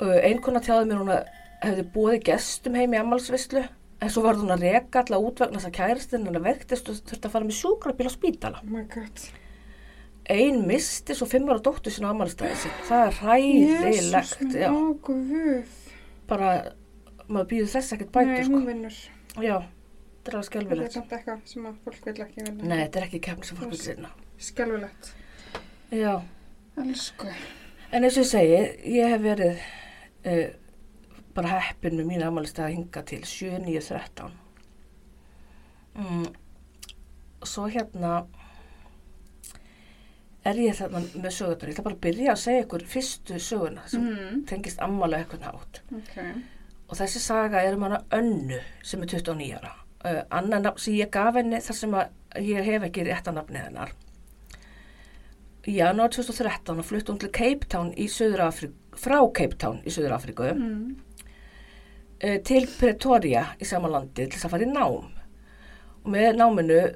[0.01, 1.31] Uh, ein kona tjáði mér hún að
[1.63, 3.63] hefði búið gestum heim í ammælsvislu
[4.03, 7.29] en svo var hún að reka alla útvegna þess að kærastinn hennar vektist og þurfti
[7.29, 8.61] að fara með sjúkrabíl á spítala.
[8.65, 9.44] Oh
[10.29, 10.41] my god.
[10.41, 12.71] Ein misti svo fimm ára dóttur sinna sin.
[12.89, 14.39] Það er ræðilegt.
[16.27, 16.73] bara,
[17.29, 18.53] maður býður þess ekkert Nei, bætur sko.
[18.55, 18.97] hún vinnur.
[19.43, 19.59] Já,
[20.25, 20.93] þetta er alveg Það er skelvilegt.
[20.93, 22.65] samt eitthvað sem að fólk vil ekki vinna.
[22.65, 24.11] Nei, þetta er ekki keppni sem fólk vil sinna.
[24.39, 25.15] Skelvilegt.
[25.93, 26.23] Já,
[26.79, 27.27] Elsku.
[27.93, 28.61] en eins og ég segi,
[28.97, 29.59] ég hef verið
[30.27, 30.49] uh,
[31.35, 34.33] bara heppin með mín ammælistæði að hinga til 7.9.13.
[35.95, 36.25] Mm,
[37.45, 38.25] svo hérna
[40.45, 41.69] er ég þarna með sögurnar.
[41.71, 44.45] Ég ætla bara að byrja að segja ykkur fyrstu söguna sem Mm.
[44.47, 45.81] tengist ammælu eitthvað nátt.
[45.97, 46.17] Ok.
[46.91, 49.73] Og þessi saga er um hana Önnu sem er 29 ára.
[50.05, 51.95] Uh, annan nafn sem ég gaf henni þar sem
[52.45, 53.91] ég hef ekki rétta nafni hennar.
[55.67, 59.79] Í janúar 2013 og flutti hún til Cape Town í Suður Afríku, frá Cape Town
[59.87, 60.97] í Suður Afríku Mm.
[62.23, 65.09] uh, til Pretoria í sama landi til þess að fara í nám.
[66.05, 66.95] Og með náminu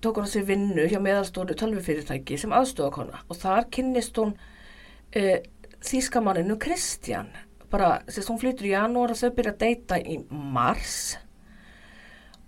[0.00, 5.38] tók hún sér vinnu hjá meðalstónu tölvufyrirtæki sem aðstofakona og þar kynnist hún uh,
[5.84, 7.30] þýskamanninu Kristján
[7.70, 10.98] bara, þess að hún flytur í janúar og þau byrja að deyta í mars.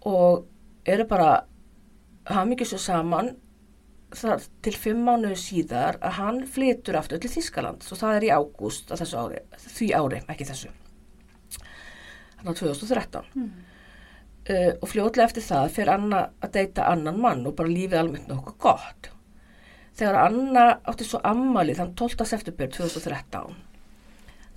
[0.08, 0.44] Og
[0.88, 1.30] eru bara
[2.26, 3.32] hafmyggjur svo saman
[4.12, 8.32] þar til fimm mánuðu síðar að hann flytur aftur til Þýskaland og það er í
[8.34, 10.72] ágúst því ári, ekki þessu.
[12.42, 13.71] Þannig að 2013 Mm.
[14.50, 18.30] Uh, og fljótlega eftir það fyrir Anna að deyta annan mann og bara lífið almennt
[18.30, 19.12] nokkuð gott
[19.98, 22.26] þegar Anna átti svo ammali þann 12.
[22.28, 23.60] september 2013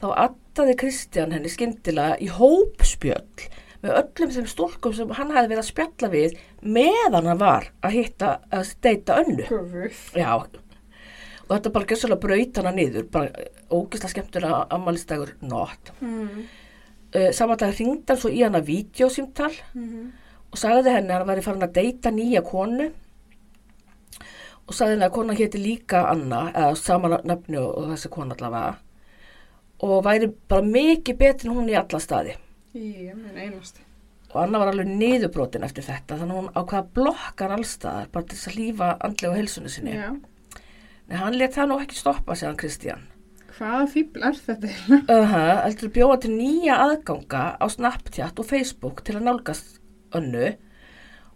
[0.02, 3.50] þá attaði Kristján henni skyndilega í hópspjöll
[3.86, 7.98] með öllum þeim stúlkum sem hann hefði verið að spjalla við meðan hann var að
[8.00, 9.46] hitta að deyta önnu.
[10.18, 10.32] Já,
[11.46, 15.94] og þetta bara gjössalega braut hana niður, bara ógislega skemmtur að ammalistagur nótt.
[16.02, 16.46] Mm.
[17.16, 20.12] Uh, saman dag ringdi hann svo í hana vídeosýmtal Mm.
[20.52, 22.90] og sagði henni að hann væri farin að deyta nýja konu
[24.68, 28.76] og sagði henni að konan héti líka Anna eða sama nafni og, þessi kona allavega
[29.86, 32.36] og væri bara mikið betur en hún í alla staði
[32.76, 33.80] Ég minn einasti.
[34.34, 38.38] og Anna var alveg niðurbrotin eftir þetta þannig að hún ákvaða blokkar allstaðar bara til
[38.40, 40.10] þess að lífa andlega heilsunni sinni Já.
[41.10, 43.06] en hann let það nú ekki stoppa sig hann Kristján
[43.56, 44.68] Hvaða fíbl er þetta?
[44.92, 49.80] uh -huh, heldur bjóða til nýja aðganga á Snapchat og Facebook til að nálgast
[50.16, 50.56] önnu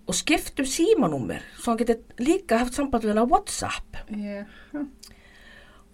[0.09, 4.45] og skiptum símanúmer svo hann geti líka haft samband við hann á Whatsapp Já.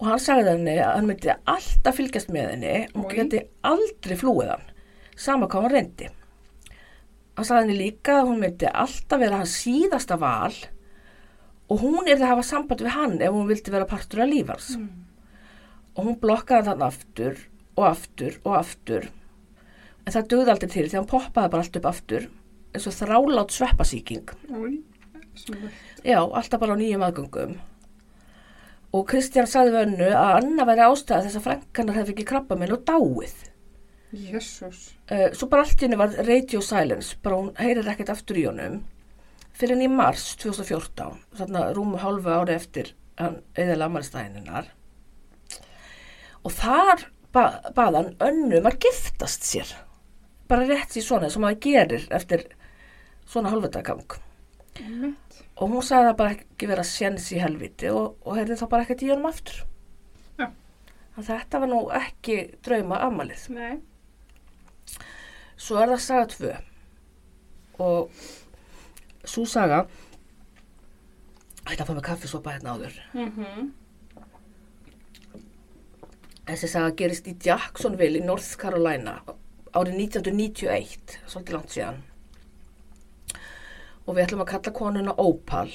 [0.00, 3.14] og hann sagði henni að hann myndi alltaf fylgjast með henni og Oj.
[3.16, 4.66] geti aldrei flúið hann
[5.16, 6.08] sama hvað hann reyndi
[7.36, 10.54] hann sagði henni líka að hún myndi alltaf vera hans síðasta val
[11.68, 14.28] og hún er það að hafa samband við hann ef hún vildi vera partur af
[14.32, 14.88] lífars Mm.
[15.96, 19.08] Og hún blokkaði þann aftur og aftur og aftur
[20.06, 22.28] en það dögði aldrei til því hann poppaði bara allt upp aftur
[22.76, 24.30] eins og þrálátt sveppasíking.
[26.04, 27.56] Já, alltaf bara á nýjum aðgöngum.
[28.94, 32.56] Og Kristján sagði við önnu að Anna væri ástæða þess að frænkanar hefði ekki krabba
[32.56, 33.34] minn og dáið.
[34.16, 34.92] Jésús.
[35.10, 38.46] Uh, svo bara allt í henni var radio silence, bara hún heyrir ekkert aftur í
[38.46, 38.78] honum.
[39.56, 44.70] Fyrir henni í mars 2014, þarna rúmu hálfu ári eftir hann eðalega amalistæðininnar.
[46.46, 47.44] Og þar ba
[47.76, 49.72] bað hann önnu um að giftast sér.
[50.46, 52.46] Bara rétt sér svona sem maður gerir eftir
[53.26, 54.04] svona hálfutagang
[54.78, 55.40] Einmitt.
[55.56, 58.86] og hún sagði það bara ekki vera séns í helviti og, og heyrði þá bara
[58.86, 59.64] ekkert í honum aftur.
[61.16, 63.78] Að þetta var nú ekki drauma amalið Nei.
[65.56, 66.50] svo er það saga tvö.
[67.80, 68.20] Og
[69.24, 69.78] svo saga
[71.66, 73.00] ætti að fá með kaffisopa hérna áður.
[73.16, 73.72] Mm
[76.46, 79.18] þessi saga gerist í Jacksonville í North Carolina
[79.76, 81.98] árið 1991 svolítið langt síðan.
[84.06, 85.72] Og við ætlum að kalla konuna Opal.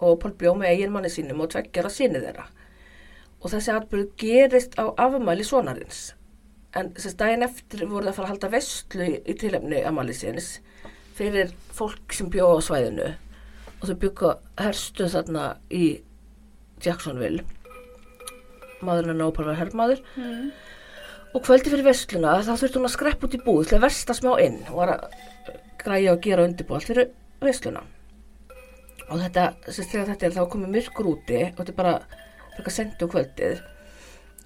[0.00, 2.46] Og Opal bjó með eiginmanni sínum og tveggjara sinni þeirra.
[3.40, 6.10] Og þessi atbyrð gerist á afmæli sonarins
[6.78, 10.50] en þess daginn eftir voru það að fara að halda vestlu í, í tilefni afmælisins
[11.18, 13.08] fyrir fólk sem bjó á svæðinu.
[13.80, 15.86] Og þau byggja herstu þarna í
[16.84, 17.44] Jacksonville
[18.86, 20.50] maðurinn hennar Opal var herrmaður Mm.
[21.34, 24.16] og kvöldi fyrir vestluna þá þurfti hún að skrepp út í búð til að versta
[24.18, 25.00] smá inn og var að
[25.78, 27.82] græja og gera undirbúð allt fyrir vestluna
[29.10, 31.94] og þetta, sérst þegar þetta er þá komið myrkur úti og þetta er bara
[32.54, 33.62] frekar sendi um kvöldið.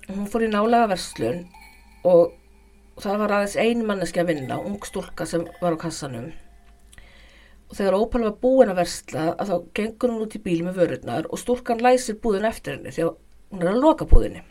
[0.08, 1.42] Og hún fór í nálega verslun
[2.04, 2.32] og
[3.02, 6.30] það var aðeins ein manneski að vinna, ung stúlka sem var á kassanum.
[7.68, 10.80] Og þegar Ópal var búin að versla að þá gengur hún út í bíl með
[10.80, 13.16] vörurnar og stúlkan læsir búðin eftir henni því að
[13.54, 14.42] hún er að loka búðinni.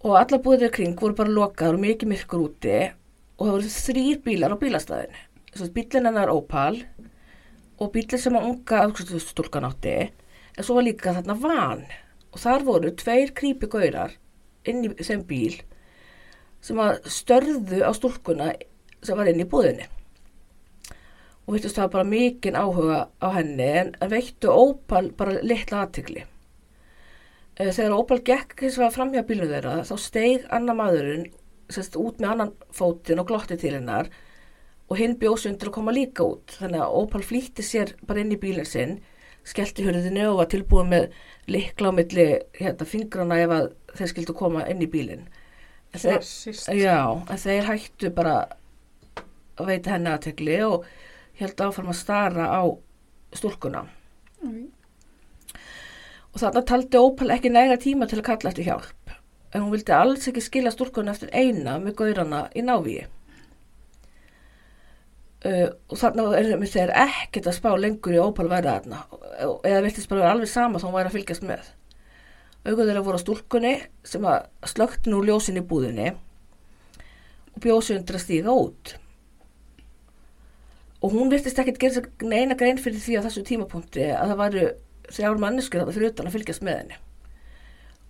[0.00, 4.20] Og alla búðir kring voru bara lokaður og mikið myrkur úti og það voru þrýr
[4.24, 5.18] bílar á bílastæðinu.
[5.50, 6.78] Að bílinn hennar Opal
[7.80, 11.84] og bílinn sem að unga afkvæmstúlkan átti en svo var líka þarna van.
[12.30, 14.16] Og þar voru tveir creepy gaurar
[14.70, 15.58] inn í þeim bíl
[16.64, 18.52] sem að störðu á stúlkuna
[19.02, 19.88] sem var inn í búðinni.
[21.44, 26.28] Og veittust það bara mikinn áhuga á henni en, veittu Opal bara litla aðtegli
[27.60, 31.26] Þegar Opal gekk hins vegar framhjá bílnu þeirra þá steig annar maðurinn
[31.70, 34.08] sérst, út með annan fótinn og glotti til hennar
[34.90, 36.56] og hinn bjóðs undir að koma líka út.
[36.56, 38.96] Þannig að Opal flýtti sér bara inn í bílinn sinn,
[39.46, 41.20] skellti hurðinu og var tilbúin með
[41.52, 43.54] likla á milli hérna, fingrana ef
[43.98, 45.28] þeir skildu koma inn í bílinn.
[45.94, 46.24] Þeir,
[46.78, 46.98] já,
[47.44, 48.34] þeir hættu bara
[49.60, 50.84] að veita henni aðtekli og
[51.40, 52.62] held áfram að stara á
[53.36, 53.84] stúlkuna.
[54.46, 54.68] Új.
[56.30, 59.14] Og þarna taldi Opal ekki næga tíma til að kalla eftir hjálp.
[59.50, 63.08] En hún vildi alls ekki skilja stúlkunni eftir eina með gaurana í návíi.
[65.40, 69.02] Uh, og þarna er þeir ekkert að spá lengur í Opal væri þarna.
[69.64, 71.70] Eða viltist bara vera alveg sama þá hún væri að fylgjast með.
[72.60, 76.10] Augur þeirra voru á stúlkunni sem að slökti nú ljósin í búðinni
[77.54, 78.92] og bjósi undir að stíga út.
[81.00, 84.66] Og hún virtist ekkert gera neina grein fyrir því á þessu tímapunkti að það væru
[85.10, 86.98] þrjár manneskur þarna fyrir utan að fylgjast með henni.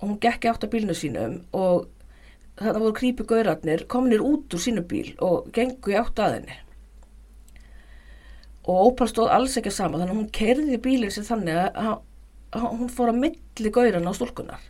[0.00, 1.88] Og hún gekk átt að bílnu sínum og
[2.60, 6.58] þarna voru krípi gaurarnir kominir út úr sínu bíl og gengu í átt að henni.
[8.68, 12.00] Og Ópal stóð alls ekki sama þannig að hún kerði bílinn sér þannig að
[12.50, 14.60] að- hún fór að milli gaurana á stúlkunar.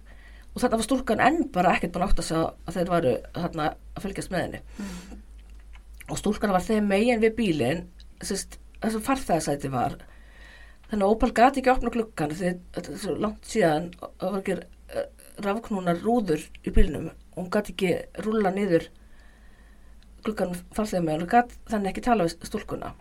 [0.55, 3.67] Og þarna var stúlkan enn bara ekkert búin átt að segja að þeir varu þarna
[3.97, 4.61] að fylgjast með henni.
[6.11, 7.85] Og stúlkan var þeim megin við bílinn,
[8.21, 8.47] þess
[8.83, 9.97] að farþæðasæti var
[10.91, 14.15] Þannig að Opal gati ekki að opna gluggan því þetta er svo langt síðan og
[14.19, 15.05] það var ekki uh,
[15.47, 17.13] rafknúnar rúður í bílnum.
[17.35, 17.93] Og hún gati ekki
[18.27, 18.89] rúla niður
[20.27, 22.93] gluggan farþegum með og gati þannig ekki tala við stúlkuna.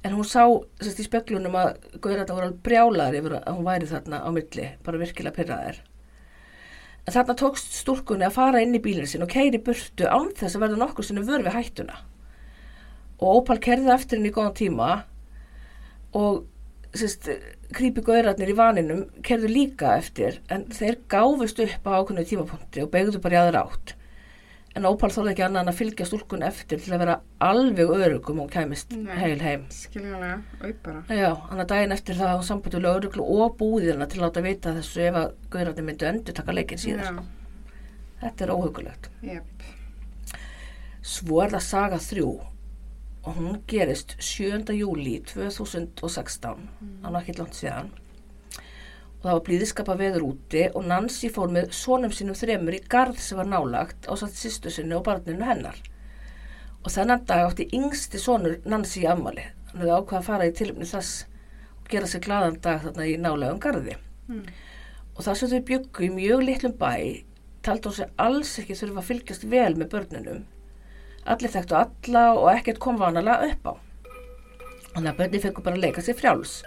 [0.00, 0.46] en hún sá
[0.80, 4.68] sérst, í speklunum að Gaurarna voru alveg brjálaðir yfir að hún væri þarna á milli,
[4.80, 5.82] bara virkilega pyrraðir
[7.06, 10.56] en þarna tókst stúlkunni að fara inn í bílinn sin og keiri burtu án þess
[10.56, 11.96] að verða nokkur sinni vör við hættuna.
[13.20, 14.90] Og Opal kerði eftir henni í góðan tíma
[16.16, 16.44] og
[17.76, 22.90] creepy gaurarnir í vaninum kerðu líka eftir en þeir gáfust upp á ákveðinu tímapunkti og
[22.90, 23.94] begðu bara í aðra átt
[24.78, 28.42] en Opal þóði ekki annað en að fylgja stúlkun eftir til að vera alveg örugum
[28.44, 29.16] og kæmist Nei.
[29.18, 31.02] heil heim Skiljanlega, og bara.
[31.10, 34.74] Já, hann að daginn eftir það á sambandi lögreglu og búðina til að láta vita
[34.76, 37.22] þessu ef að gaurarnir myndu endur taka leikinn síðan
[38.20, 39.66] Þetta er óhugulegt jep.
[41.00, 42.32] Svo er það saga þrjú
[43.24, 44.72] og hún gerist 7.
[44.76, 46.68] júli 2016
[47.02, 47.90] hann var ekki langt síðan.
[49.20, 53.20] Og það var blíðiskapa veður úti og Nancy fór með sonum sínum þremur í garð
[53.20, 55.76] sem var nálagt á satt sýstu sinni og barninu hennar.
[56.80, 59.44] Og þennan dag átti yngsti sonur Nancy í afmæli.
[59.72, 61.26] Hann hefði ákvað að fara í tilumni þess
[61.76, 63.98] og gera sér glaðan dag þarna í nálegum garði.
[64.30, 64.44] Mm.
[65.16, 66.92] og þar sem þau byggu í mjög litlum bæ
[67.66, 70.44] taldi hún sér alls ekki þurfa að fylgjast vel með börnunum
[71.24, 73.74] allir þekktu alla og ekkert kom vanalega upp á.
[74.94, 76.60] Þannig að börni fengur bara að leika sér frjáls.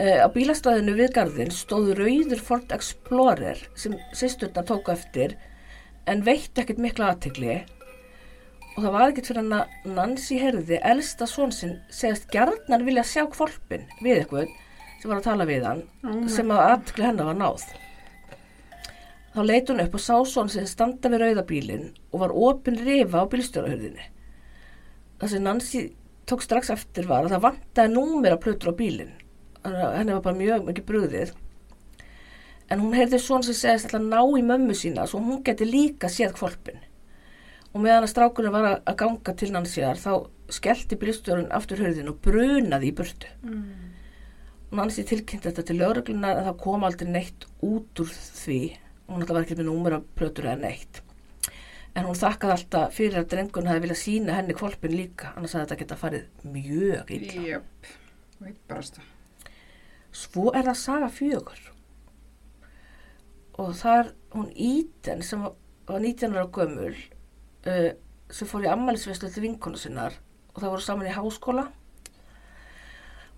[0.00, 5.36] Uh, á bílastæðinu við garðin stóð rauður Ford Explorer sem sýsturna tóku eftir
[6.08, 7.58] en veitt ekkert mikla aðtegli
[8.76, 13.04] og það var ekkert fyrir hann að Nancy herði elsta són sinn segast gjarnan vilja
[13.04, 14.48] sjá kvolpin við eitthvað
[15.02, 17.66] sem var að tala við hann my sem að aðtegli hennar var náð
[19.34, 23.22] þá leit hún upp og sá són sem standa við rauðabílin og var opin rifa
[23.22, 24.06] á bílstjórahörðinni
[25.20, 25.82] það sem Nancy
[26.26, 29.12] tók strax eftir var að það vantaði númera plötur á bílin
[29.60, 31.30] Þannig að henni var bara mjög mikið brugðið.
[32.72, 36.08] En hún heyrði svona sem segist alltaf ná í mömmu sína svo hún geti líka
[36.08, 36.78] séð kvolpin
[37.74, 40.14] og meðan að strákunni var að- að ganga til Nancyar þá
[40.48, 43.28] skellti bílstjórun aftur hörðin og brunaði í burtu.
[43.44, 43.92] Mm.
[44.72, 48.58] Nancy tilkynnt þetta til lögreglunar en það kom aldrei neitt út úr því
[49.10, 51.00] hún alltaf var ekki með númera plötur eða neitt.
[51.98, 55.64] En hún þakkaði alltaf fyrir að drengun hafi viljað sína henni kvolpin líka annars að
[55.64, 57.42] þetta geta farið mjög illa.
[57.48, 57.88] Jep,
[58.38, 59.08] veit bara stað.
[60.20, 61.64] Svo er það saga fjögur.
[63.58, 67.90] Og það er hún Íten sem var 19 ára gömul uh,
[68.30, 70.14] sem fór í ammælisveislu til vinkonu sinnar
[70.54, 71.66] og það voru saman í háskóla.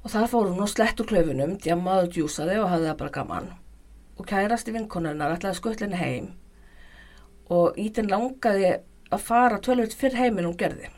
[0.02, 3.52] Og þar fór hún á slettu klöfunum, djammaði og djúsaði og hafði það bara gaman
[4.22, 6.26] og kærasti vinkonunnar ætlaði að skuttla henni heim
[7.52, 8.76] og Íten langaði
[9.12, 10.92] að fara tölvöld fyrr heim en hún gerði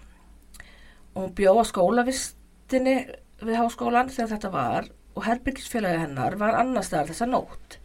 [1.14, 2.96] og hún bjó á skólavistinni
[3.40, 7.78] við háskólan þegar þetta var og herbyrgisfélagi hennar var annars staðar þessa nótt.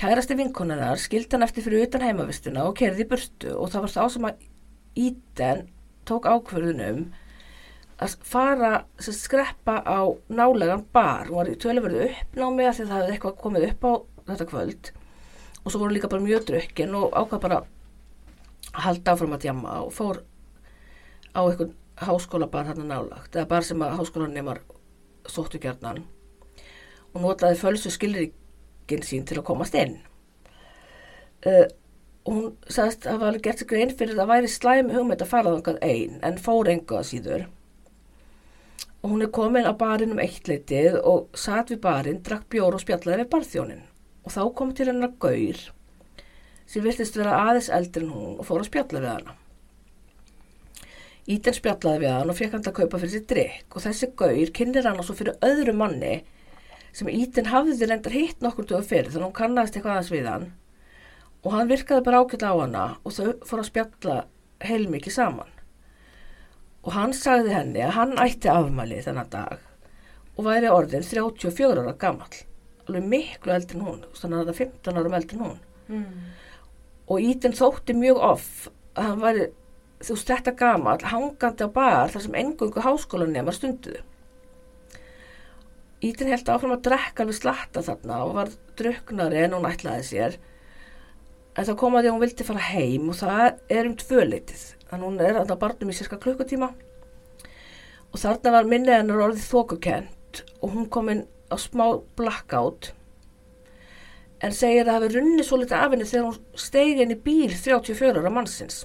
[0.00, 3.94] Kærasti vinkonunnar skildi hann eftir fyrir utan heimavistuna og kerði í burtu og það var
[3.96, 4.46] þá sem að
[5.00, 5.66] Íten
[6.08, 7.04] tók ákvörðunum
[8.00, 8.70] að fara
[9.02, 10.00] sem skreppa á
[10.32, 11.28] nálegan bar.
[11.28, 13.92] Hún var í töluverðu uppnámi að því það hefði eitthvað komið upp á
[14.30, 14.90] þetta kvöld
[15.60, 19.76] og svo voru líka bara mjög drukkin og ákvað bara að halda áfram að djamma
[19.84, 20.22] og fór
[21.36, 24.62] á eitthvað háskólabar hann nálagt eða bar sem að háskólanemar
[25.28, 26.00] sóttu gjarnan
[27.12, 29.98] og notaði fölsu skilríkin sín til að komast inn.
[31.44, 31.66] Uh,
[32.24, 35.24] og hún sagðist að hafa alveg gert sig grein fyrir að það væri slæm hugmynd
[35.24, 37.46] að fara þangað ein en fór engu að síður.
[39.00, 42.76] Og hún er komin á barinn um eitt leitið og satt við barinn, drakk bjór
[42.76, 43.84] og spjallaði við barþjónin.
[44.26, 45.60] Og þá kom til hennar gaur
[46.70, 49.36] sem virtist vera aðeins eldri en hún og fór að spjalla við hana.
[51.30, 54.52] Íten spjallaði við hann og fekk hann að kaupa fyrir sér drikk og þessi gaur
[54.56, 56.14] kynir hann svo fyrir öðru manni
[56.96, 60.28] sem Íten hafði reyndar hitt nokkur dögu fyrir þannig að hún kannast eitthvað aðeins við
[60.30, 60.46] hann
[61.44, 64.16] og hann virkaði bara ágætla á hana og þau fór að spjalla
[64.66, 65.52] heilmikið saman
[66.84, 69.58] og hann sagði henni að hann ætti afmæli þennan dag
[70.36, 72.38] og væri orðin 34 ára gamall
[72.88, 75.58] alveg miklu eldri en hún þannig að það er 15 árum eldri en hún
[75.90, 76.20] Mm.
[77.10, 79.46] og Íten þótti mjög off að hann væri
[80.00, 84.04] þú veist þetta gamall hangandi á bar þar sem engungu háskólanemar stunduðu.
[86.00, 90.38] Íten held áfram að drekka alveg slatta þarna og var druknari en hún ætlaði sér
[91.58, 93.44] en það kom að því að hún vildi fara heim og það
[93.76, 96.72] er um tvöleitið þannig hún er að barnum í sérska klukkutíma
[98.10, 101.86] og þarna var minnið hennar orðið þókukent og hún kom inn á smá
[102.18, 102.92] blackout
[104.40, 107.52] en segir að hafi runnið svo litið af henni þegar hún steigi inn í bíl
[107.52, 108.84] 34 ára mannsins.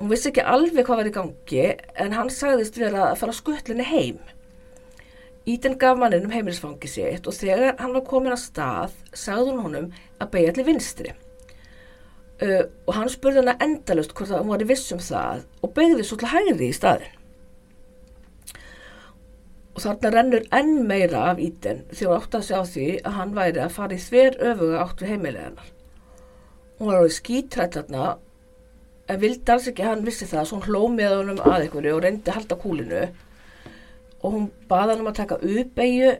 [0.00, 1.64] Hún vissi ekki alveg hvað var í gangi
[2.04, 4.20] en hann sagðist vera að fara skuttlinni heim.
[5.50, 9.90] Íten gaf manninum heimilisfangi sitt og þegar hann var komin að stað sagði hún honum
[10.20, 11.16] að beigja til vinstri.
[12.40, 15.74] Uh, og hann spurði hana endalust hvort að hún var í viss um það og
[15.76, 17.16] beigði svo til hægri í staðin.
[19.80, 23.14] og þarna rennur enn meira af íten því hún átti að segja á því að
[23.16, 25.70] hann væri að fara í þver öfuga átt við heimilið hennar.
[26.76, 28.08] Hún var alveg skítrætt þarna
[29.10, 32.02] en vildi alls ekki hann vissi það svo hún hló með honum að einhverju og
[32.04, 33.00] reyndi að halda kúlinu
[34.20, 36.12] og hún baða hann um að taka uppeyju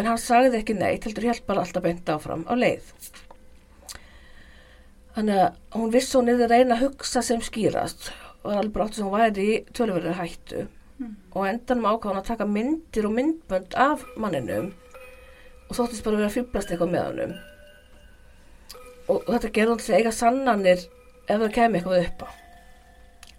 [0.00, 2.94] en hann sagði ekki neitt, heldur bara alltaf beint áfram á leið.
[5.12, 8.12] Þannig að hún vissi hún yfir að reyna að hugsa sem skýrast.
[8.42, 10.64] Og var alveg brátt sem hún væri í tölverið hættu.
[11.34, 14.72] Og endanum ákváðan að taka myndir og myndbönd af manninum
[15.68, 17.36] og þóttist bara að vera að fýblast eitthvað með honum.
[19.12, 22.28] Og þetta gerði hún til eiga sannanir ef það kemi eitthvað upp á.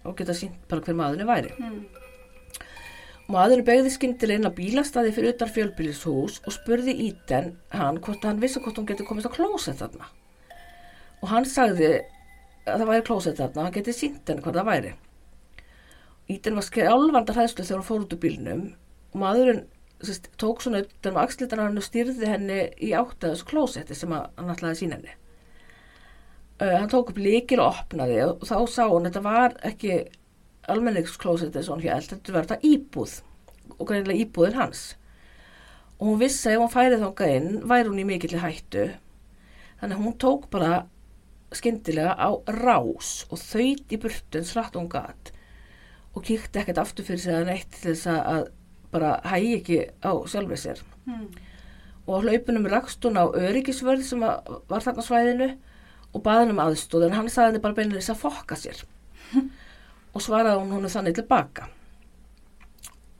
[0.04, 1.54] Og geta sínt bara hver maðurinn væri.
[1.58, 1.84] Mm.
[3.32, 8.42] maðurinn begði skyndilega inn á bílastæði fyrir utan fjölbýlishús og spurði Íten hann hvort hann
[8.42, 10.10] vissi hvort hún geti komist á klósett þarna
[11.24, 11.90] og hann sagði
[12.68, 14.94] að það væri klósett þarna og hann geti sínt henni hvað það væri.
[16.34, 18.62] Íten var skjálfanda hræðslu þegar hún fór út úr bílnum.
[19.12, 19.62] Og maðurinn
[20.04, 24.52] sérst, tók svona utan á axlitan hann og styrði henni í áttaðus klósetti sem hann
[24.52, 25.14] ætlaði að sína henni.
[26.60, 30.02] Uh, hann tók upp líkil og opnaði og þá sá hún þetta var ekki
[30.70, 33.16] almenningsklósetti og hann hélt, þetta var þetta íbúð
[33.78, 34.84] og greinilega íbúðin hans.
[35.98, 38.88] Og hún vissi að ef hún færið þangað inn væri hún í mikill hættu.
[39.80, 40.84] Þannig hún tók bara
[41.58, 45.32] skyndilega á rás og þaut í burtun srætt hún gat
[46.14, 48.50] og kíkti ekkert aftur fyrir sig að neitt til þess að-
[48.94, 50.78] bara hægi ekki á sjálfur sér.
[51.06, 51.26] Mm.
[52.06, 55.48] og á hlaupunum rakst hún á öryggisvörð sem var þarna svæðinu
[56.14, 58.84] og baði hann um aðstóð en hann sagði henni bara beinlega að fokka sér.
[60.14, 61.66] Og svaraði hún hún þannig tilbaka.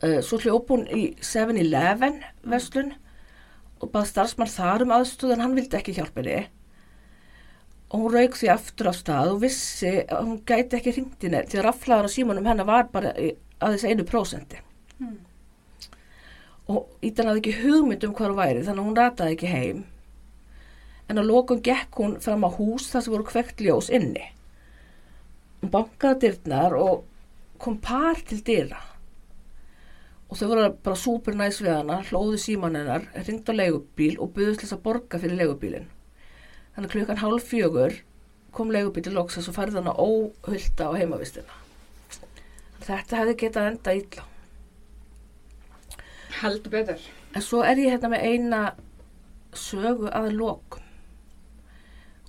[0.05, 2.93] Uh, svo hljóp hún í 7-Eleven verslun
[3.81, 6.47] og baði starfsmann þar um aðstóð en hann vildi ekki hjálpa henni
[7.95, 11.43] og hún rauk því aftur á stað og vissi að hún gæti ekki hringt henni
[11.47, 14.59] því að raflaður á símanum hennar var bara í- aðeins einu prósenti.
[14.99, 15.19] Mm.
[16.75, 19.85] og Ítan hafði ekki hugmynd um hvað hún væri þannig að hún rataði ekki heim.
[21.13, 24.25] En að lokum gekk hún fram á hús þar sem voru kvekt ljós inni.
[25.61, 27.05] Hún bankaði dyrnar og
[27.61, 28.81] kom par til dyra.
[30.31, 34.33] Og þau voru bara súper næs við hana hlóðu síman hennar, ringd á leigubíl og
[34.35, 35.91] buðust til þess að borga fyrir leigubílin
[36.75, 37.99] þannig að klukkan hálf fjögur
[38.55, 41.61] kom leigubíl til loksas og færði hana óhulta á heimavistina
[42.85, 44.29] þetta hefði getað enda illa
[46.41, 47.03] Heldur betur.
[47.35, 48.61] En svo er ég hérna með eina
[49.55, 50.83] sögu að lokum.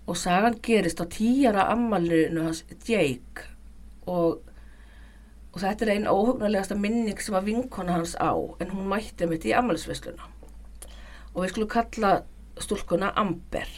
[0.05, 3.47] Og sagan gerist á tíjara ammalinu hans Jake
[4.05, 4.43] og,
[5.49, 8.29] og þetta er einn óhugnulegasta minning sem að vinkona hans á
[8.61, 10.29] en hún mætti mitt í ammalisvesluna.
[11.33, 12.11] Og við skulum kalla
[12.61, 13.71] stúlkuna Amber.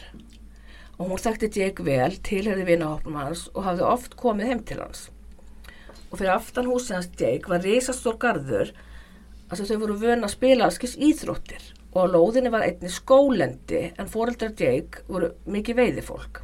[0.98, 5.08] Og hún þekkti Jake vel, tilherði vinahopnum hans og hafði oft komið heim til hans.
[6.10, 8.72] Og fyrir aftan húsið hans Jake var risastór garður
[9.48, 14.10] að þau voru vön að spila alskis íþróttir og á lóðinni var einni skólendi en
[14.10, 16.42] foreldrar Jake voru mikið veiði fólk.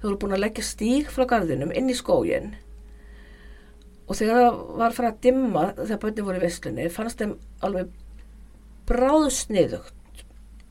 [0.00, 2.54] Þau voru búin að leggja stíg frá garðinum inn í skógin
[4.06, 7.36] og þegar það var fyrir að dimma þegar bönni voru í veslunni fannst þeim
[7.66, 7.92] alveg
[8.90, 10.24] bráðsniðugt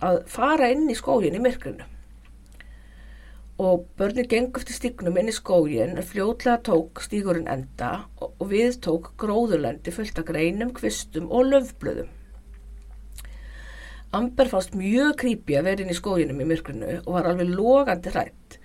[0.04, 1.86] að fara inn í skógin í myrkrinu.
[3.60, 8.54] Og börnir gengur eftir stígnum inn í skógin en fljótlega tók stígurinn enda og, og
[8.54, 12.08] við tók gróðurlendi fullt af greinum, kvistum og löfblöðum.
[14.16, 18.10] Amber fannst mjög creepy að vera inn í skóginum í myrkrinu og var alveg logandi
[18.16, 18.58] hrætt.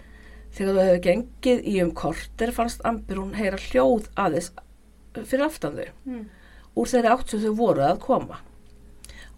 [0.55, 4.53] Þegar þau hefðu gengið í um korter fannst Amber hún heyra hljóð aðeins
[5.19, 6.25] fyrir aftan þau Mm.
[6.75, 8.39] úr þeirri átt sem þau voru að koma.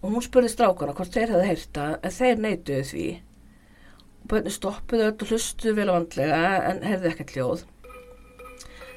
[0.01, 3.07] Og hún spurði strákana hvort þeir hefði heyrta en þeir neituðu því.
[4.27, 7.65] Og bönni stoppuðu öll og hlustuðu vel á vandlega en heyrði ekkert hljóð.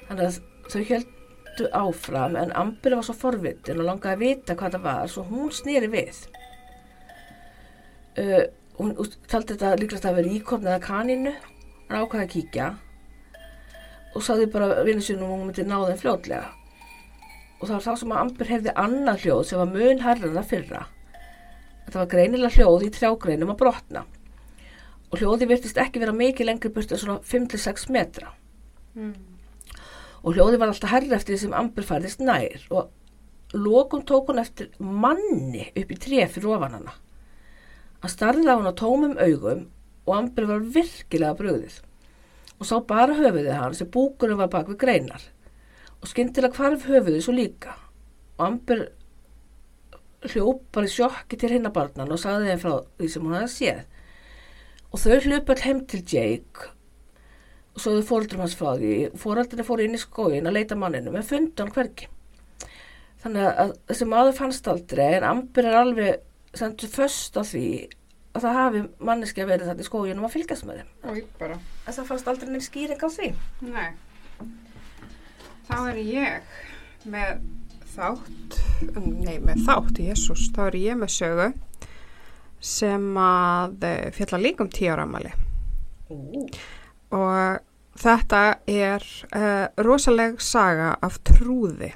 [0.08, 0.38] Þannig að
[0.72, 5.12] þau heldu áfram en Amber var svo forvitin og langaði að vita hvað það var
[5.12, 6.24] svo hún snýri við.
[8.18, 8.42] Uh,
[8.80, 8.94] hún
[9.28, 12.68] taldi þetta líklast að vera íkorn eða kanínu hann ákvaði að kíkja
[14.14, 16.48] og sagði bara vinnu sínum hún myndi ná þeim fljótlega
[17.60, 20.38] og það var þá sem að Amber heyrði annað hljóð sem var mun herra en
[20.38, 20.80] það fyrra
[21.84, 24.04] þetta var greinilega hljóð í trjágreinum að brotna
[25.10, 28.32] og hljóði virtist ekki vera mikið lengri burt en svona 5-6 metra.
[28.94, 29.14] Mm.
[30.20, 32.64] og hljóði var alltaf herra eftir því sem Amber færðist nær.
[32.74, 32.90] Og
[33.56, 36.96] lokum tók hún eftir manni upp í tré fyrir ofan hana.
[38.02, 39.66] Hann starði á hann á tómum augum
[40.06, 41.80] og Amber var virkilega brugðið.
[42.60, 45.22] Og sá bara höfuðið hans sem búkurinn var bak við greinar.
[46.00, 47.76] Og skyndilega hvarf höfuðið svo líka.
[48.38, 48.90] Og Amber
[50.28, 53.84] hljóp bara í sjokki til hinnabarnan og sagði þeim frá því sem hún hafði séð
[54.90, 56.70] og þau hljóp all heim til Jake.
[57.74, 58.94] Og svo þau fóreldrum hans frá því.
[59.20, 62.10] Fóreldrarnir fóru inn í skóin að leita manninum en fundu hann hvergi.
[63.22, 67.66] Þannig að þessi maður fannst aldrei en Amber er alveg sendur föst á því
[68.34, 70.92] að það hafi manneski verið þetta í skóginum að fylgjast með þeim.
[71.10, 71.58] Og bara.
[71.84, 73.32] En það fannst aldrei neinn skýring á því.
[73.66, 73.90] Nei.
[75.70, 76.54] Þá er ég
[77.10, 77.42] með
[77.90, 78.60] þátt,
[78.98, 81.48] nei með þátt, jésús, þá er ég með sögu
[82.60, 85.32] sem að eh, fjalla líka um tíu ára amali
[86.10, 86.46] Ú,
[87.14, 87.60] og
[88.00, 89.04] þetta er
[89.34, 91.92] uh, rosaleg saga af trúði.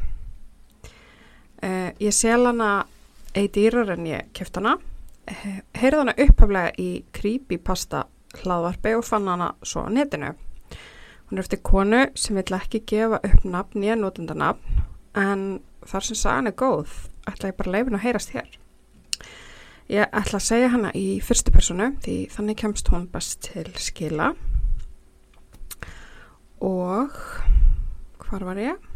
[1.64, 2.84] Uh, ég sel hana
[3.34, 4.76] ei dýrar en ég keft hana,
[5.74, 8.04] heyrði hana upphaflega í creepypasta
[8.42, 10.34] hlaðvarpi og fann hana svo á netinu.
[11.30, 14.84] Hún er eftir konu sem vill ekki gefa upp nafn nýja notendanafn
[15.18, 15.46] en
[15.88, 16.92] þar sem sagan er góð
[17.30, 18.58] ætla ég bara leifin að heyrast hér.
[19.92, 24.30] Ég ætla að segja hana í fyrstu personu því þannig kemst hún best til skila.
[26.64, 27.12] Og
[28.24, 28.90] hvar var ég?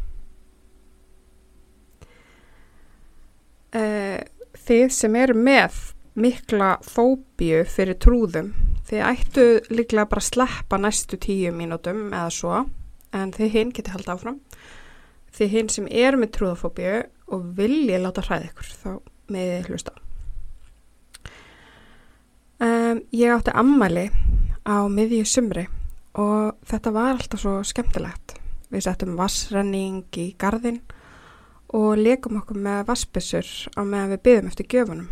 [3.68, 4.16] Uh,
[4.64, 5.76] þið sem eru með
[6.18, 8.48] mikla fóbíu fyrir trúðum
[8.88, 12.64] þið ættu líklega bara að sleppa næstu tíu mínútum eða svo
[13.12, 14.40] en þið hinn geti haldið áfram.
[15.36, 16.98] Þið hinn sem eru með trúðafóbíu
[17.36, 18.92] og vilji láta hræða ykkur þá
[19.36, 20.07] með hlusta
[22.88, 24.08] um, ég átti ammæli
[24.64, 25.66] á miðju sumri
[26.18, 28.38] og þetta var alltaf svo skemmtilegt
[28.72, 30.80] við settum vassrenning í gardin
[31.76, 35.08] og leikum okkur með vassbissur á meðan við byggðum eftir gjöfunum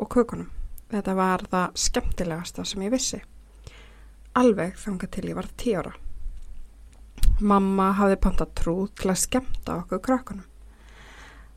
[0.00, 0.50] og kökunum.
[0.90, 3.20] Þetta var það skemmtilegasta sem ég vissi.
[4.38, 5.92] Alveg þangað til ég var tí ára.
[7.40, 10.49] Mamma hafði pantað trúð til að skemmta okkur krökkunum.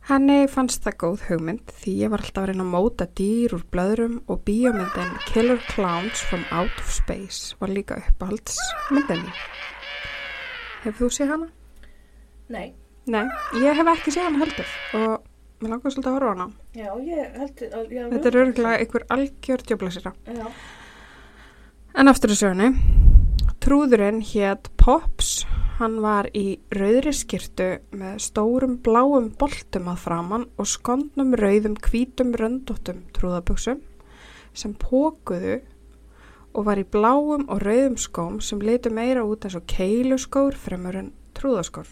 [0.09, 3.61] Henni fannst það góð hugmynd því ég var alltaf að reyna að móta dýr úr
[3.71, 9.31] blöðrum og bíómyndin Killer Clowns from Out of Space var líka uppáhaldsmyndinni.
[10.83, 11.47] Hefur þú séð hana?
[12.51, 12.73] nei,
[13.07, 13.23] Nei,
[13.63, 14.67] ég hef ekki séð hann heldur
[14.99, 15.23] og
[15.63, 16.47] mér langar svolítið að horfa á hana.
[16.75, 20.13] já, ég held að já, Þetta er örgulega einhver algjör djöflasira.
[20.27, 20.45] já,
[21.95, 22.69] En aftur að sögni,
[23.63, 25.45] trúðurinn hétt Pops,
[25.77, 32.33] hann var í rauðri skirtu með stórum bláum boltum að framann og skondnum rauðum hvítum
[32.35, 33.79] röndóttum trúðaböksum
[34.51, 35.61] sem pókuðu
[36.51, 40.97] og var í bláum og rauðum skóm sem litu meira út eins og keiluskór fremur
[40.99, 41.87] en trúðaskór.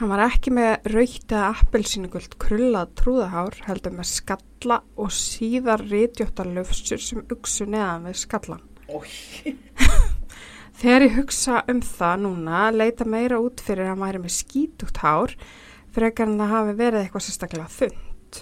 [0.00, 6.48] Hann var ekki með raukt eða appelsínugult krullað trúðahár heldur með skalla og síðar rítjóttar
[6.56, 8.64] löfsur sem uksu neðan við skallan.
[10.80, 15.00] Þegar ég hugsa um það núna leita meira út fyrir að hann væri með skítugt
[15.02, 15.32] hár
[15.96, 18.40] frekar en það hafi verið eitthvað sérstaklega þund.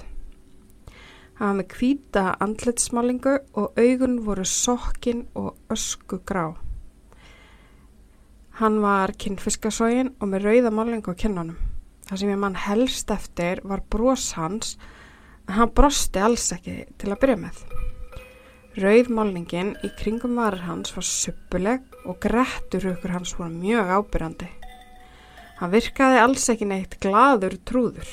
[1.38, 6.52] Hann var með hvíta andlitsmálingu og augun voru sokkin og ösku grá.
[8.58, 11.56] Hann var kinnfiskasógin og með rauða málingu á kinnunum.
[12.04, 14.76] Það sem ég mann helst eftir var bros hans
[15.48, 17.66] en hann brosti alls ekki til að byrja með.
[18.74, 24.48] Rauðmálningin í kringum varir hans var suppuleg og grettur ykkur hans voru mjög ábyrjandi.
[25.60, 28.10] Hann virkaði alls ekki neitt gladur trúður.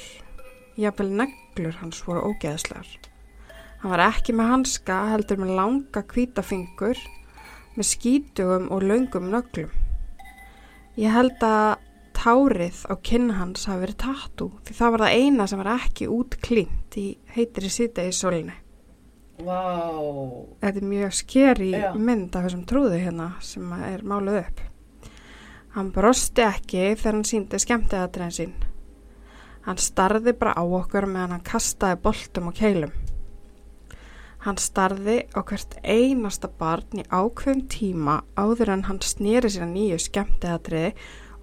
[0.78, 2.94] Jafnvel neglur hans voru ógeðslegar.
[3.82, 7.02] Hann var ekki með hanska heldur með langa hvítafingur
[7.74, 9.74] með skítugum og löngum nöglum.
[10.94, 11.80] Ég held að
[12.14, 16.14] tárið á kinn hans hafi verið tattú því það var það eina sem var ekki
[16.22, 18.61] útklínt í heitir í sýta í solinni.
[19.46, 19.62] Vá,
[20.62, 21.92] Þetta er mjög skeri Já.
[21.96, 24.62] mynd af þessum trúðu hérna sem er máluð upp.
[25.76, 28.54] Hann brosti ekki þegar hann síndi skemmtiðatriðin sín.
[29.66, 32.92] Hann starði bara á okkur meðan hann kastaði boltum og keilum.
[34.42, 39.76] Hann starði á hvert einasta barn í ákveðum tíma áður en hann snýri sér að
[39.76, 40.96] nýju skemmtiðatriði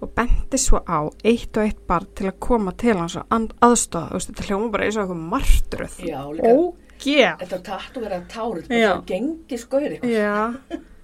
[0.03, 4.11] og benti svo á eitt og eitt barn til að koma til hans og aðstoða.
[4.11, 5.95] Þú veist, Þetta hljóma bara eins og eitthvað martröð.
[6.03, 6.53] já, líka,
[6.99, 7.35] Ógeð!
[7.39, 8.29] þetta tattu verið að
[8.75, 8.89] Já.
[8.89, 10.07] bara gengi eitthvað.
[10.11, 10.79] Já.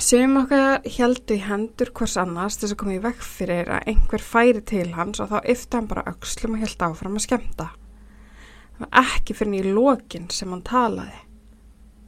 [0.00, 4.22] Sum okkar heldu í hendur hvers annars þess að koma í vekk fyrir að einhver
[4.24, 7.66] færi til hans og þá yfti hann bara öxlum og held áfram að skemmta.
[8.78, 11.18] Það var ekki fyrir í lokin sem hann talaði.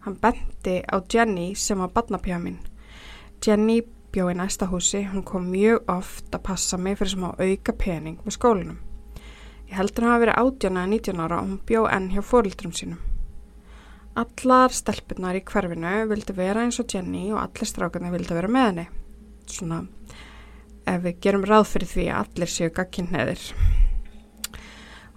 [0.07, 2.63] Hann benti á Jenny sem var badnapjá minn.
[3.45, 3.83] Jenny
[4.13, 7.77] bjó í næsta húsi, hún kom mjög oft að passa mig fyrir sem á auka
[7.77, 8.81] pening með skólinum.
[9.73, 12.75] Ég heldur hann hafi verið 18 eða 19 ára og hún bjó enn hjá fórildrum
[12.77, 12.99] sínum.
[14.21, 18.67] Allar stelpunar í hverfinu vildi vera eins og Jenny og allir strákarnir vildi vera með
[18.69, 18.85] henni.
[19.49, 19.79] Svona,
[20.85, 23.47] ef við gerum ráð fyrir því að allir séu gagkinnheðir.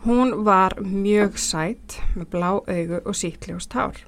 [0.05, 3.99] Hún var mjög sætt með blá augu og sítljóst hár.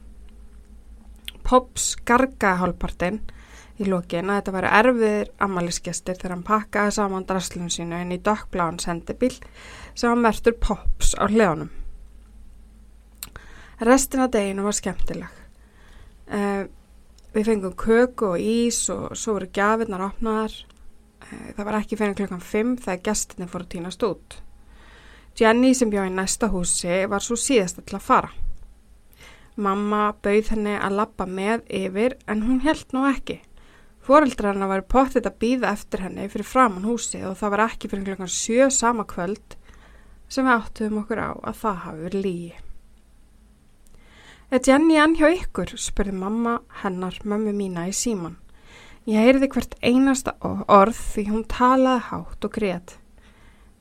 [1.44, 3.20] Pops gargaði hálfpartinn
[3.78, 8.22] í lokin að þetta væri erfiðir ammælisgestir þegar hann pakkaði saman draslun sínu inn í
[8.24, 9.36] dökkbláan sendibíl
[9.98, 11.72] sem var mertur Pops á hliðanum.
[13.82, 15.44] Restin af deginu var skemmtileg.
[16.28, 16.66] Uh,
[17.34, 20.54] við fengum köku og ís og svo voru gafirnar opnaðar.
[21.22, 24.38] Uh, það var ekki fyrir klukkan 5 þegar gestinni fór að týnast út.
[25.38, 28.32] Jenny sem bjóði í næsta húsi var svo síðast til að fara.
[29.58, 33.40] Mamma bauð henni að lappa með yfir en hún held nú ekki.
[34.06, 37.90] Fóreldrar hennar var pottit að býða eftir henni fyrir framann húsi og það var ekki
[37.92, 39.58] fyrir klukkan sjö sama kvöld
[40.28, 42.56] sem við áttuðum okkur á að það hafi verið lígi.
[44.48, 45.74] Er Jenny enn hjá ykkur?
[45.76, 48.38] spurði mamma hennar mömmu mína í síman.
[49.08, 52.94] Ég heyrði hvert einasta orð því hún talaði hátt og greið.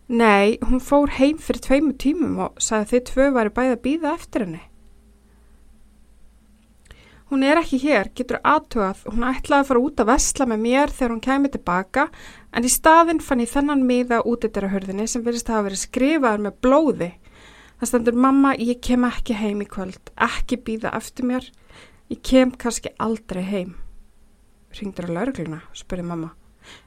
[0.07, 4.13] Nei, hún fór heim fyrir tveimu tímum og sagði þið tvö væri bæði að býða
[4.15, 4.61] eftir henni.
[7.27, 10.93] Hún er ekki hér, getur aðtugað, hún ætlaði að fara út að vesla með mér
[10.95, 12.05] þegar hún kemur tilbaka
[12.57, 15.67] en í staðin fann ég þennan miða út eftir að hörðinni sem verðist að hafa
[15.69, 17.11] verið skrifaður með blóði.
[17.77, 21.51] Það stendur mamma, ég kem ekki heim í kvöld, ekki býða eftir mér,
[22.09, 23.75] ég kem kannski aldrei heim.
[24.77, 26.33] Ringdur á laurugluna, spurði mamma.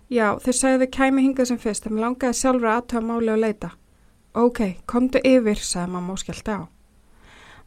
[0.10, 3.42] Já, þau sagði þau kæmi hingað sem fyrst, en langaði sjálfur að aðtöða máli og
[3.44, 3.70] leita.
[4.34, 4.60] Ok,
[4.90, 6.62] komdu yfir, sagði mamma og skellti á.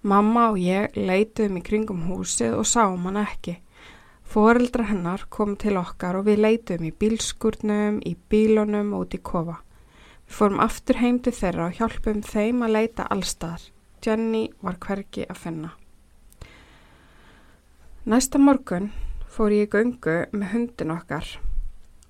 [0.03, 3.61] Mamma og ég leituðum í kringum húsið og sáum hann ekki.
[4.33, 9.19] Fóreldra hennar kom til okkar og við leituðum í bílskurnum, í bílunum og út í
[9.21, 9.59] kofa.
[10.25, 13.67] Við fórum aftur heim til þeirra og hjálpum þeim að leita allstaðar.
[14.01, 15.73] Jenny var hverki að finna.
[18.09, 18.89] Næsta morgun
[19.35, 21.29] fór ég í göngu með hundin okkar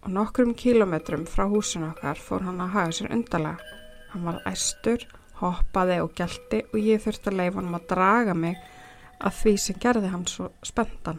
[0.04, 3.74] og nokkrum kílometrum frá húsin okkar fór hann að hafa sér undarlega.
[4.14, 5.08] Hann var æstur
[5.42, 8.62] hoppaði og gælti og ég þurfti að leifa hann að draga mig
[9.18, 11.18] að því sem gerði hann svo spentan.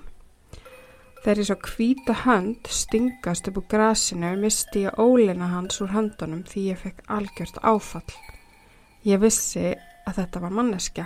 [1.24, 6.42] Þegar ég svo kvíta hönd stingast upp úr grasinu misti ég ólina hans úr höndunum
[6.44, 8.18] því ég fekk algjört áfall.
[9.08, 9.70] Ég vissi
[10.04, 11.06] að þetta var manneskja.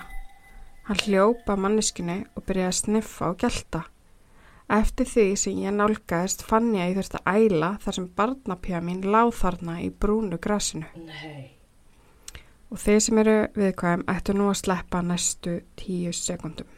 [0.88, 3.84] Hann hljópa manneskinu og byrjaði að sniffa og gælta.
[4.74, 8.82] Eftir því sem ég nálgæðist fann ég að ég þurfti að æla þar sem barnapjá
[8.84, 10.90] mín láð þarna í brúnu grasinu.
[11.06, 11.54] Nei.
[12.74, 16.77] Og þeir sem eru viðkvæm ættu nú að sleppa næstu tíu sekundum.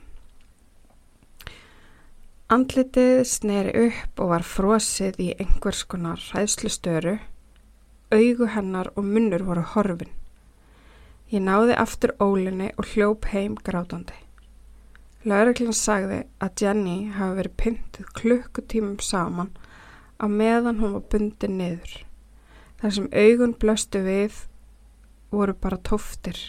[2.49, 7.19] Andlitið sneri upp og var frosið í einhvers konar ræðslustöru.
[8.09, 10.09] Augu hennar og munnur voru horfin.
[11.29, 14.17] Ég náði aftur ólinni og hljóp heim grátandi.
[15.29, 19.53] Lauruglinn sagði að Jenny hafi verið pyntið klukkutímum saman
[20.17, 21.95] á meðan hún var bundið niður.
[22.81, 24.45] Þar sem augun blöstu við
[25.29, 26.47] voru bara tóftir.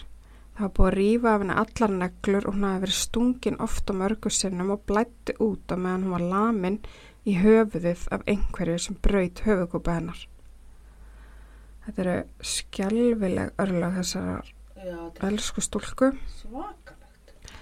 [0.60, 3.88] Það var búið að rýfa af henni allar neglur og hún hafi verið stungin oft
[3.88, 6.76] á mörgu sinnum og blætti út á meðan hún var lamin
[7.24, 10.20] í höfuðið af einhverju sem braut höfugúpa hennar.
[11.86, 12.18] Þetta eru
[12.52, 14.52] skjálfileg örlag þessar
[15.30, 16.12] elsku stúlku.
[16.42, 17.56] Svakalegt.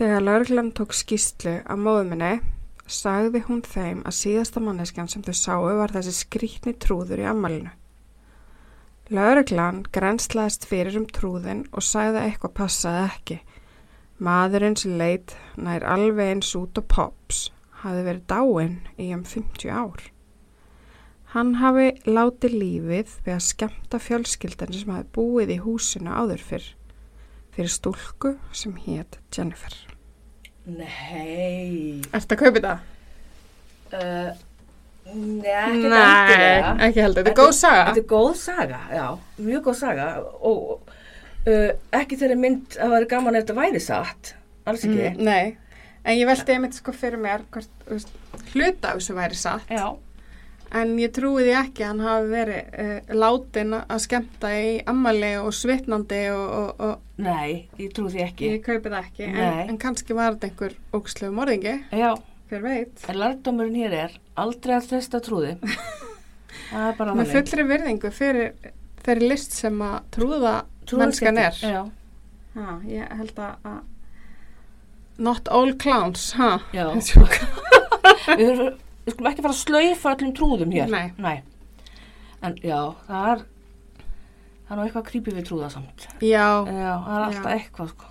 [0.00, 2.34] Þegar laurglann tók skýstlu að móðuminni
[2.88, 7.76] sagði hún þeim að síðasta manneskjan sem þau sáu var þessi skrítni trúður í ammalinu.
[9.06, 13.36] Lauruglan grenslaðist fyrir um trúðin og sagði að eitthvað passaði ekki.
[14.18, 17.44] Maðurinn sem leitt nær alveg eins út og pops
[17.84, 20.08] hafi verið dáinn í um 50 ár.
[21.36, 26.68] Hann hafi látið lífið við að skemta fjölskyldan sem hafi búið í húsinu áður fyrr,
[27.54, 29.76] fyrir stúlku sem hétt Jennifer.
[30.66, 32.02] Nei.
[32.10, 32.86] Ertu að kaupa það?
[33.86, 34.45] Uh,
[35.14, 37.26] Nei, ekki Nei, ekki heldur.
[37.26, 37.84] Þetta er góð saga.
[37.90, 39.04] Þetta er góð saga, já,
[39.46, 40.08] mjög góð saga
[40.50, 40.72] og
[41.46, 41.68] uh,
[42.00, 44.32] ekki þeirri mynd að það væri gaman ef þetta væri satt,
[44.66, 45.12] alls ekki.
[45.12, 47.86] Mm, nei, en ég veldi einmitt sko fyrir mér hvort,
[48.52, 49.70] hluta af þessu væri satt.
[49.70, 49.86] Já,
[50.74, 55.28] En ég trúi því ekki að hann hafi verið uh, látin að skemmta í ammali
[55.38, 58.48] og svitnandi og, og, og nei, ég trú því ekki.
[58.56, 59.28] ég kaupi það ekki.
[59.30, 62.10] En, en kannski var þetta einhver ógslegu morðingi, Já,
[62.50, 63.04] hver veit.
[63.10, 65.56] en lærdomurinn hér er aldrei að þesta trúði.
[66.70, 68.52] það er bara Með fullri virðingu fyrir
[69.06, 70.54] þeirri list sem að trúða
[70.98, 71.60] mennskan er.
[71.62, 71.84] Já,
[72.56, 73.82] Ha, ég held að
[75.20, 76.54] not all clowns, ha?
[76.72, 76.86] já.
[78.36, 78.62] Við,
[79.06, 80.88] við skulum ekki fara að slaufa öllum trúðum hér.
[81.20, 81.36] Nei.
[82.44, 83.42] En já, það er,
[84.66, 86.06] það er nú eitthvað creepy við trúða samt.
[86.24, 87.54] Já, Já, það er alltaf Já.
[87.58, 88.10] eitthvað, sko.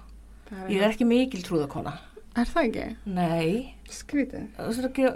[0.52, 1.96] það Ég er ekki mikil trúðakona.
[2.42, 2.86] Er það ekki?
[3.16, 3.50] Nei,
[3.92, 4.46] Skrítið.
[4.58, 5.08] það er ekki,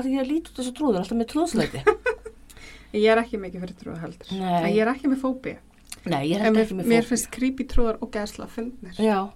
[0.00, 1.84] að ég lít út þessu trúður, alltaf með trúðsleiti.
[2.94, 4.28] Ég er ekki mikið fyrir trúða heldur.
[4.38, 4.68] Nei.
[4.70, 5.56] Ég er ekki með fóbi.
[6.04, 7.08] Nei, ég er En mér, ekki með mér fólk.
[7.10, 8.94] finnst creepy trúðar og gæsla fyndnir.
[9.02, 9.32] Já,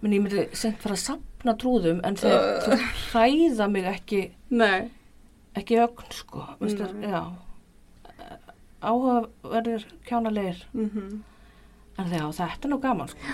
[0.00, 2.36] menn ég myndi sent fara að sapna trúðum en þeir
[2.72, 2.84] uh.
[3.10, 4.20] hræða mig ekki
[4.56, 4.88] Nei,
[5.58, 7.10] ekki ögn sko Vistu, Nei.
[7.12, 7.20] já
[8.80, 11.20] áhugaverðir kjánalegir Mm
[12.00, 13.32] en já, þetta er nú gaman sko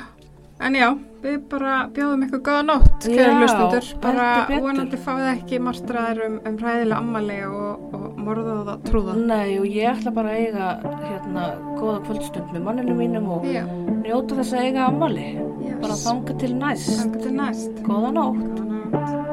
[0.57, 0.87] En já,
[1.21, 3.89] við bara bjóðum ykkur góða nótt, kæri Já, hlustundur.
[4.01, 9.19] Bara vonandi fáið ekki martraðir um, um ræðilega ammali og, og morðaða trúða.
[9.21, 10.71] Nei, og ég ætla bara að eiga
[11.05, 11.45] hérna
[11.77, 13.67] góða kvöldstund með manninu mínum og Já,
[14.01, 15.79] njóta þess að eiga ammali yes.
[15.85, 17.83] bara þanga til næst til næst.
[17.85, 19.26] góða nótt Góða nótt.